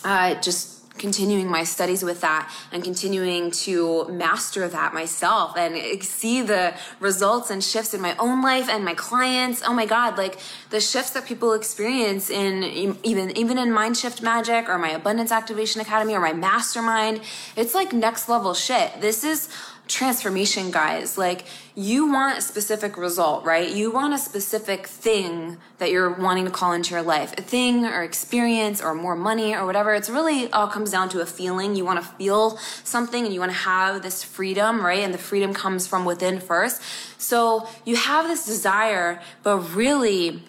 uh, 0.06 0.36
just 0.36 0.76
continuing 0.98 1.48
my 1.50 1.64
studies 1.64 2.04
with 2.04 2.22
that 2.22 2.50
and 2.72 2.84
continuing 2.84 3.52
to 3.52 4.08
master 4.08 4.68
that 4.68 4.94
myself 4.94 5.58
and 5.58 6.02
see 6.02 6.42
the 6.42 6.74
results 7.00 7.50
and 7.50 7.62
shifts 7.62 7.94
in 7.94 8.00
my 8.00 8.16
own 8.18 8.42
life 8.42 8.70
and 8.70 8.86
my 8.86 8.94
clients. 8.94 9.62
Oh 9.66 9.74
my 9.74 9.86
god 9.86 10.18
like 10.18 10.40
the 10.70 10.80
shifts 10.80 11.12
that 11.12 11.26
people 11.26 11.52
experience 11.54 12.30
in 12.30 12.64
even 13.04 13.36
even 13.36 13.58
in 13.58 13.72
mind 13.74 13.98
shift 13.98 14.22
magic 14.22 14.70
or 14.70 14.78
my 14.78 14.92
abundance 14.92 15.32
activation 15.32 15.82
academy 15.82 16.14
or 16.14 16.22
my 16.22 16.34
mastermind 16.34 17.20
it's 17.58 17.76
like 17.76 17.92
next 17.92 18.30
level 18.30 18.54
shit. 18.54 19.02
This 19.02 19.24
is 19.24 19.50
transformation, 19.88 20.72
guys. 20.72 21.18
Like, 21.18 21.46
you 21.76 22.12
want 22.12 22.38
a 22.38 22.42
specific 22.42 22.98
result, 22.98 23.46
right? 23.46 23.70
You 23.70 23.92
want 23.92 24.14
a 24.14 24.18
specific 24.18 24.88
thing 24.88 25.58
that 25.78 25.92
you're 25.92 26.12
wanting 26.12 26.46
to 26.46 26.52
call 26.52 26.74
into 26.74 26.94
your 26.94 27.04
life 27.04 27.34
a 27.38 27.42
thing 27.42 27.86
or 27.86 28.02
experience 28.04 28.82
or 28.82 28.96
more 28.96 29.16
money 29.16 29.54
or 29.54 29.66
whatever. 29.66 29.94
It's 29.94 30.10
really 30.10 30.52
all 30.52 30.68
comes 30.68 30.92
down 30.92 31.10
to 31.10 31.22
a 31.22 31.26
feeling. 31.26 31.76
You 31.76 31.86
want 31.86 32.02
to 32.02 32.10
feel 32.14 32.58
something 32.84 33.26
and 33.26 33.34
you 33.34 33.40
want 33.40 33.52
to 33.52 33.58
have 33.58 34.02
this 34.02 34.24
freedom, 34.24 34.86
right? 34.86 35.00
And 35.00 35.14
the 35.14 35.20
freedom 35.20 35.54
comes 35.54 35.86
from 35.88 36.06
within 36.06 36.40
first. 36.40 36.82
So 37.18 37.68
you 37.86 37.96
have 37.96 38.28
this 38.28 38.46
desire, 38.46 39.22
but 39.44 39.58
really, 39.76 40.44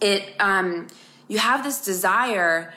it, 0.00 0.34
um, 0.38 0.88
you 1.28 1.38
have 1.38 1.64
this 1.64 1.84
desire, 1.84 2.72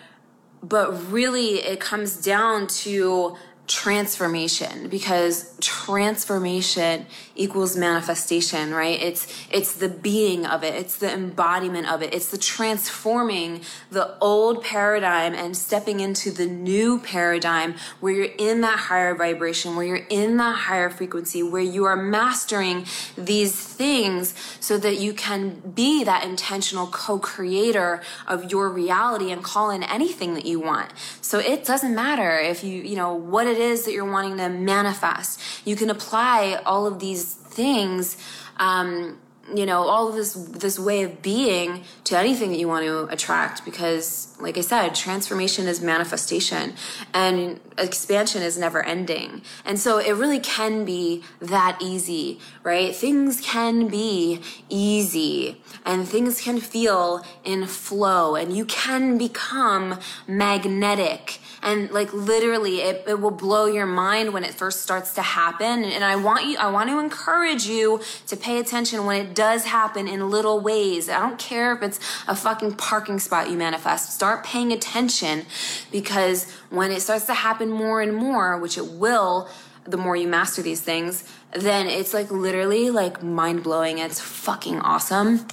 but 0.64 1.12
really 1.12 1.56
it 1.56 1.80
comes 1.80 2.18
down 2.18 2.68
to 2.68 3.36
transformation 3.68 4.88
because 4.88 5.54
transformation 5.60 7.06
equals 7.36 7.76
manifestation 7.76 8.74
right? 8.74 9.02
It's 9.02 9.28
it's 9.52 9.74
the 9.74 9.90
being 9.90 10.46
of 10.46 10.64
it. 10.64 10.74
It's 10.74 10.96
the 10.98 11.12
embodiment 11.12 11.92
of 11.92 12.02
it. 12.02 12.14
It's 12.14 12.32
the 12.32 12.38
transforming 12.38 13.62
the 13.92 14.18
old 14.20 14.64
paradigm 14.64 15.34
and 15.34 15.56
stepping 15.56 16.00
into 16.00 16.32
the 16.32 16.46
new 16.46 17.00
paradigm 17.00 17.76
where 18.00 18.14
you're 18.14 18.36
in 18.38 18.62
that 18.62 18.80
higher 18.80 19.14
vibration 19.14 19.76
where 19.76 19.86
you're 19.86 20.08
in 20.10 20.38
that 20.38 20.56
higher 20.56 20.90
frequency 20.90 21.44
where 21.44 21.62
you 21.62 21.84
are 21.84 21.98
mastering 21.98 22.86
these 23.18 23.54
things 23.54 24.34
so 24.62 24.78
that 24.78 24.98
you 24.98 25.14
can 25.14 25.60
be 25.76 26.06
that 26.06 26.24
intentional 26.24 26.88
co-creator 26.88 28.02
of 28.28 28.50
your 28.50 28.70
reality 28.70 29.30
and 29.30 29.44
call 29.44 29.70
in 29.72 29.84
anything 29.84 30.36
that 30.36 30.46
you 30.46 30.58
want. 30.58 30.92
So 31.22 31.40
it 31.40 31.66
doesn't 31.66 31.94
matter 31.94 32.40
if 32.40 32.64
you 32.64 32.82
you 32.82 32.96
know 32.96 33.14
what 33.14 33.46
it 33.46 33.57
it 33.58 33.64
is 33.64 33.86
that 33.86 33.94
you're 33.94 34.10
wanting 34.10 34.38
to 34.38 34.50
manifest. 34.50 35.42
You 35.66 35.76
can 35.76 35.90
apply 35.90 36.62
all 36.66 36.86
of 36.86 37.00
these 37.00 37.34
things, 37.34 38.18
um, 38.58 39.18
you 39.56 39.66
know, 39.66 39.84
all 39.84 40.10
of 40.10 40.16
this 40.16 40.34
this 40.34 40.78
way 40.78 41.04
of 41.04 41.22
being 41.22 41.84
to 42.04 42.18
anything 42.18 42.50
that 42.52 42.60
you 42.60 42.68
want 42.68 42.86
to 42.86 43.06
attract. 43.06 43.64
Because, 43.64 44.36
like 44.42 44.58
I 44.58 44.62
said, 44.62 44.94
transformation 44.94 45.68
is 45.68 45.82
manifestation, 45.82 46.74
and 47.14 47.60
expansion 47.78 48.42
is 48.44 48.58
never 48.58 48.84
ending. 48.84 49.42
And 49.64 49.80
so, 49.80 50.00
it 50.00 50.12
really 50.12 50.40
can 50.40 50.84
be 50.84 51.24
that 51.40 51.80
easy, 51.82 52.40
right? 52.62 52.94
Things 52.94 53.40
can 53.40 53.88
be 53.88 54.42
easy, 54.70 55.62
and 55.86 56.08
things 56.08 56.42
can 56.42 56.60
feel 56.60 57.26
in 57.44 57.66
flow, 57.68 58.36
and 58.36 58.56
you 58.56 58.66
can 58.66 59.18
become 59.18 59.98
magnetic 60.28 61.40
and 61.68 61.92
like 61.92 62.14
literally 62.14 62.80
it, 62.80 63.04
it 63.08 63.20
will 63.20 63.32
blow 63.32 63.66
your 63.66 63.86
mind 63.86 64.32
when 64.32 64.46
it 64.46 64.54
first 64.54 64.82
starts 64.82 65.14
to 65.16 65.22
happen. 65.22 65.84
And 65.84 66.04
i 66.04 66.16
want 66.16 66.46
you 66.46 66.58
i 66.58 66.68
want 66.68 66.90
to 66.90 67.00
encourage 67.00 67.66
you 67.68 68.00
to 68.28 68.38
pay 68.38 68.60
attention 68.60 69.06
when 69.06 69.26
it 69.26 69.36
does 69.36 69.66
happen 69.66 70.08
in 70.08 70.30
little 70.30 70.62
ways. 70.62 71.10
I 71.10 71.20
don't 71.20 71.38
care 71.38 71.76
if 71.76 71.84
it's 71.84 72.00
a 72.28 72.36
fucking 72.36 72.76
parking 72.76 73.20
spot 73.20 73.50
you 73.50 73.58
manifest. 73.58 74.14
Start 74.14 74.46
paying 74.46 74.72
attention 74.72 75.46
because 75.92 76.50
when 76.70 76.92
it 76.92 77.02
starts 77.02 77.26
to 77.26 77.34
happen 77.34 77.70
more 77.70 78.02
and 78.02 78.16
more 78.16 78.58
which 78.58 78.78
it 78.78 78.88
will 78.88 79.50
the 79.84 79.98
more 79.98 80.16
you 80.16 80.28
master 80.28 80.62
these 80.62 80.82
things 80.82 81.24
then 81.52 81.88
it's 81.88 82.14
like 82.14 82.30
literally 82.30 82.90
like 82.90 83.24
mind 83.24 83.64
blowing 83.64 83.98
it's 84.00 84.20
fucking 84.20 84.80
awesome 84.82 85.48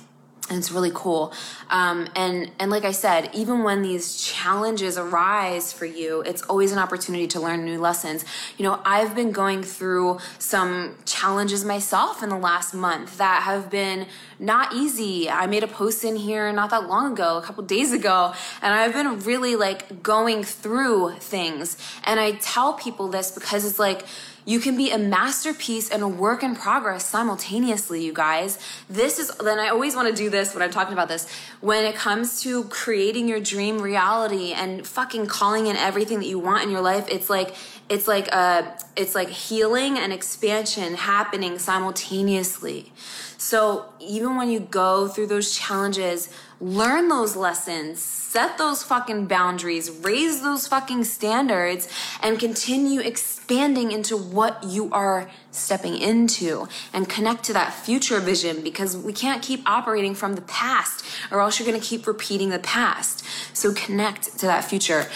and 0.50 0.59
it's 0.59 0.70
really 0.70 0.90
cool. 0.94 1.33
Um, 1.70 2.09
and 2.14 2.50
and 2.59 2.70
like 2.70 2.85
i 2.85 2.92
said 2.92 3.30
even 3.33 3.62
when 3.62 3.83
these 3.83 4.22
challenges 4.22 4.98
arise 4.98 5.72
for 5.72 5.87
you 5.87 6.20
it's 6.22 6.42
always 6.42 6.70
an 6.72 6.78
opportunity 6.78 7.26
to 7.28 7.40
learn 7.40 7.64
new 7.64 7.80
lessons. 7.80 8.24
You 8.59 8.64
know 8.64 8.80
i've 8.85 9.14
been 9.14 9.33
going 9.33 9.62
through 9.62 10.18
some 10.38 10.96
challenges 11.07 11.64
myself 11.64 12.22
in 12.22 12.28
the 12.28 12.37
last 12.37 12.74
month 12.74 13.18
that 13.18 13.42
have 13.42 13.70
been 13.70 14.07
not 14.38 14.74
easy. 14.74 15.30
I 15.30 15.46
made 15.46 15.62
a 15.62 15.68
post 15.68 16.04
in 16.04 16.16
here 16.16 16.52
not 16.52 16.70
that 16.70 16.88
long 16.88 17.12
ago 17.12 17.38
a 17.38 17.42
couple 17.42 17.64
days 17.64 17.92
ago 17.92 18.35
and 18.61 18.74
i've 18.74 18.92
been 18.92 19.20
really 19.20 19.57
like 19.57 20.02
going 20.02 20.44
through 20.44 21.12
things. 21.20 21.78
And 22.04 22.20
i 22.20 22.33
tell 22.33 22.74
people 22.74 23.09
this 23.09 23.30
because 23.30 23.64
it's 23.64 23.78
like 23.78 24.04
you 24.44 24.61
can 24.61 24.76
be 24.76 24.90
a 24.90 24.98
masterpiece 24.98 25.90
and 25.90 26.02
a 26.02 26.09
work 26.09 26.42
in 26.42 26.54
progress 26.54 27.07
simultaneously, 27.07 28.04
you 28.04 28.12
guys. 28.12 28.59
This 28.88 29.18
is, 29.18 29.28
then 29.37 29.59
I 29.59 29.68
always 29.68 29.96
want 29.96 30.09
to 30.09 30.14
do 30.14 30.28
this 30.28 30.54
when 30.54 30.62
I'm 30.62 30.70
talking 30.70 30.92
about 30.92 31.09
this. 31.09 31.26
When 31.61 31.85
it 31.85 31.94
comes 31.94 32.42
to 32.42 32.64
creating 32.64 33.28
your 33.28 33.40
dream 33.40 33.80
reality 33.80 34.52
and 34.52 34.87
fucking 34.87 35.26
calling 35.26 35.66
in 35.66 35.76
everything 35.76 36.18
that 36.18 36.26
you 36.26 36.38
want 36.38 36.62
in 36.62 36.70
your 36.70 36.83
life, 36.83 37.07
it's 37.09 37.30
like, 37.30 37.54
it's 37.88 38.09
like 38.09 38.29
a, 38.29 38.77
it's 38.97 39.14
like 39.14 39.29
healing 39.29 39.99
and 39.99 40.12
expansion 40.12 40.94
happening 40.94 41.59
simultaneously. 41.59 42.92
So 43.37 43.92
even 44.01 44.37
when 44.37 44.49
you 44.49 44.61
go 44.61 45.07
through 45.07 45.27
those 45.27 45.55
challenges, 45.55 46.31
learn 46.61 47.09
those 47.09 47.37
lessons, 47.37 48.01
set 48.01 48.57
those 48.57 48.83
fucking 48.83 49.27
boundaries, 49.27 49.90
raise 49.90 50.40
those 50.40 50.66
fucking 50.66 51.05
standards, 51.05 51.87
and 52.23 52.38
continue 52.38 53.01
expanding 53.01 53.92
into 53.92 54.16
what 54.16 54.64
you 54.64 54.90
are 54.92 55.31
stepping 55.51 55.99
into 55.99 56.66
and 56.94 57.07
connect 57.07 57.44
to 57.44 57.53
that 57.53 57.75
future 57.75 58.18
vision 58.18 58.62
because 58.62 58.97
we 58.97 59.12
can't 59.12 59.42
keep 59.42 59.61
operating 59.68 60.14
from 60.14 60.37
the 60.37 60.42
past 60.42 61.05
or 61.31 61.40
else 61.40 61.59
you're 61.59 61.66
gonna 61.66 61.79
keep 61.79 62.07
repeating 62.07 62.49
the 62.49 62.59
past. 62.59 63.27
So 63.53 63.75
connect 63.75 64.38
to 64.38 64.47
that 64.47 64.64
future 64.64 65.07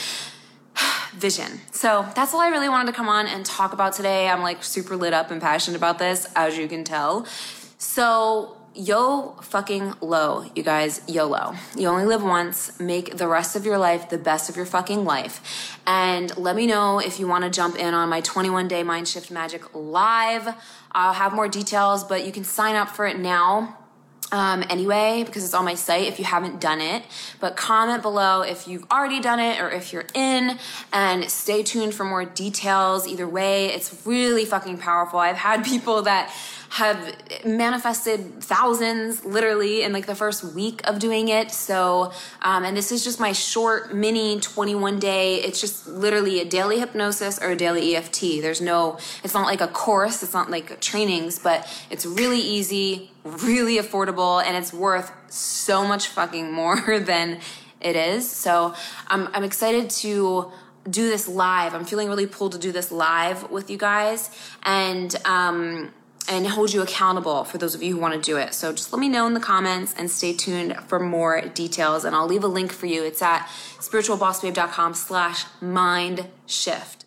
vision. 1.19 1.61
So 1.73 2.07
that's 2.15 2.33
all 2.35 2.41
I 2.41 2.49
really 2.49 2.69
wanted 2.69 2.91
to 2.91 2.97
come 2.97 3.09
on 3.09 3.27
and 3.27 3.45
talk 3.45 3.73
about 3.73 3.93
today. 3.93 4.29
I'm 4.29 4.43
like 4.43 4.65
super 4.65 4.97
lit 4.97 5.13
up 5.13 5.31
and 5.31 5.41
passionate 5.41 5.77
about 5.77 5.99
this, 5.99 6.27
as 6.35 6.57
you 6.57 6.69
can 6.69 6.85
tell. 6.85 7.27
So 7.79 8.57
yo 8.75 9.35
fucking 9.43 9.95
low, 10.01 10.45
you 10.55 10.63
guys, 10.63 11.03
YOLO. 11.09 11.55
You 11.77 11.89
only 11.89 12.05
live 12.05 12.23
once. 12.23 12.79
Make 12.79 13.17
the 13.17 13.27
rest 13.27 13.57
of 13.57 13.65
your 13.65 13.77
life 13.77 14.09
the 14.09 14.19
best 14.19 14.49
of 14.49 14.57
your 14.57 14.67
fucking 14.67 15.05
life. 15.05 15.79
And 15.87 16.35
let 16.37 16.55
me 16.55 16.67
know 16.67 17.01
if 17.01 17.19
you 17.19 17.27
want 17.27 17.45
to 17.45 17.51
jump 17.51 17.77
in 17.77 17.93
on 17.93 18.09
my 18.09 18.21
21 18.21 18.69
day 18.69 18.83
Mind 18.83 19.09
Shift 19.09 19.31
Magic 19.31 19.75
live. 19.75 20.55
I'll 20.93 21.15
have 21.15 21.35
more 21.35 21.49
details, 21.49 22.05
but 22.05 22.25
you 22.25 22.33
can 22.33 22.45
sign 22.45 22.77
up 22.77 22.89
for 22.89 23.07
it 23.07 23.19
now. 23.19 23.77
Um, 24.31 24.63
anyway, 24.69 25.23
because 25.25 25.43
it's 25.43 25.55
on 25.55 25.65
my 25.65 25.75
site 25.75 26.07
if 26.07 26.19
you 26.19 26.25
haven't 26.25 26.61
done 26.61 26.81
it. 26.81 27.03
But 27.41 27.57
comment 27.57 28.03
below 28.03 28.43
if 28.43 28.69
you've 28.69 28.85
already 28.91 29.21
done 29.21 29.41
it 29.41 29.59
or 29.61 29.71
if 29.71 29.93
you're 29.93 30.05
in, 30.15 30.59
and 30.93 31.31
stay 31.31 31.63
tuned 31.63 31.95
for 31.95 32.05
more 32.05 32.25
details. 32.25 33.07
Either 33.09 33.27
way, 33.27 33.67
it's 33.67 34.07
really 34.07 34.45
fucking 34.45 34.79
powerful. 34.79 35.19
I've 35.19 35.37
had 35.37 35.65
people 35.73 36.03
that 36.03 36.33
have 36.71 37.17
manifested 37.45 38.43
thousands 38.43 39.25
literally 39.25 39.83
in 39.83 39.93
like 39.93 40.07
the 40.07 40.15
first 40.15 40.45
week 40.45 40.87
of 40.87 40.99
doing 40.99 41.29
it. 41.29 41.51
So, 41.51 42.13
um, 42.43 42.65
and 42.65 42.77
this 42.77 42.93
is 42.93 43.03
just 43.03 43.19
my 43.19 43.33
short 43.33 43.95
mini 43.95 44.39
21 44.41 44.99
day. 44.99 45.37
It's 45.37 45.61
just 45.61 45.87
literally 45.87 46.41
a 46.41 46.45
daily 46.45 46.79
hypnosis 46.79 47.39
or 47.39 47.51
a 47.51 47.57
daily 47.57 47.97
EFT. 47.97 48.43
There's 48.43 48.61
no, 48.61 48.99
it's 49.25 49.35
not 49.35 49.47
like 49.47 49.61
a 49.61 49.69
course. 49.69 50.23
It's 50.23 50.35
not 50.35 50.51
like 50.51 50.81
trainings, 50.81 51.39
but 51.39 51.67
it's 51.91 52.05
really 52.05 52.41
easy, 52.41 53.11
really 53.25 53.79
affordable, 53.79 54.43
and 54.43 54.57
it's 54.57 54.73
worth 54.73 55.11
so 55.31 55.87
much 55.87 56.09
fucking 56.09 56.53
more 56.53 57.01
than 57.01 57.41
it 57.81 57.97
is. 57.97 58.31
So 58.31 58.75
I'm, 59.07 59.29
I'm 59.33 59.45
excited 59.45 59.89
to 59.91 60.53
do 60.89 61.09
this 61.09 61.29
live. 61.29 61.75
I'm 61.75 61.85
feeling 61.85 62.09
really 62.09 62.27
pulled 62.27 62.53
to 62.53 62.59
do 62.59 62.73
this 62.73 62.91
live 62.91 63.51
with 63.51 63.71
you 63.71 63.77
guys. 63.77 64.31
And, 64.63 65.15
um, 65.25 65.93
and 66.29 66.47
hold 66.47 66.73
you 66.73 66.83
accountable 66.83 67.45
for 67.45 67.59
those 67.59 67.75
of 67.75 67.83
you 67.83 67.95
who 67.95 68.01
want 68.01 68.15
to 68.15 68.21
do 68.21 68.37
it. 68.37 68.55
So 68.55 68.73
just 68.73 68.93
let 68.93 69.01
me 69.01 69.09
know 69.09 69.27
in 69.27 69.35
the 69.35 69.41
comments 69.41 69.95
and 69.97 70.11
stay 70.11 70.33
tuned 70.33 70.77
for 70.87 71.01
more 71.01 71.41
details. 71.41 72.05
And 72.05 72.15
I'll 72.15 72.27
leave 72.27 72.45
a 72.45 72.49
link 72.49 72.73
for 72.73 72.87
you. 72.87 73.05
It's 73.05 73.23
at 73.23 73.47
spiritualbossbabe.com 73.79 74.95
slash 74.95 75.45
mind 75.61 76.29
shift. 76.47 77.07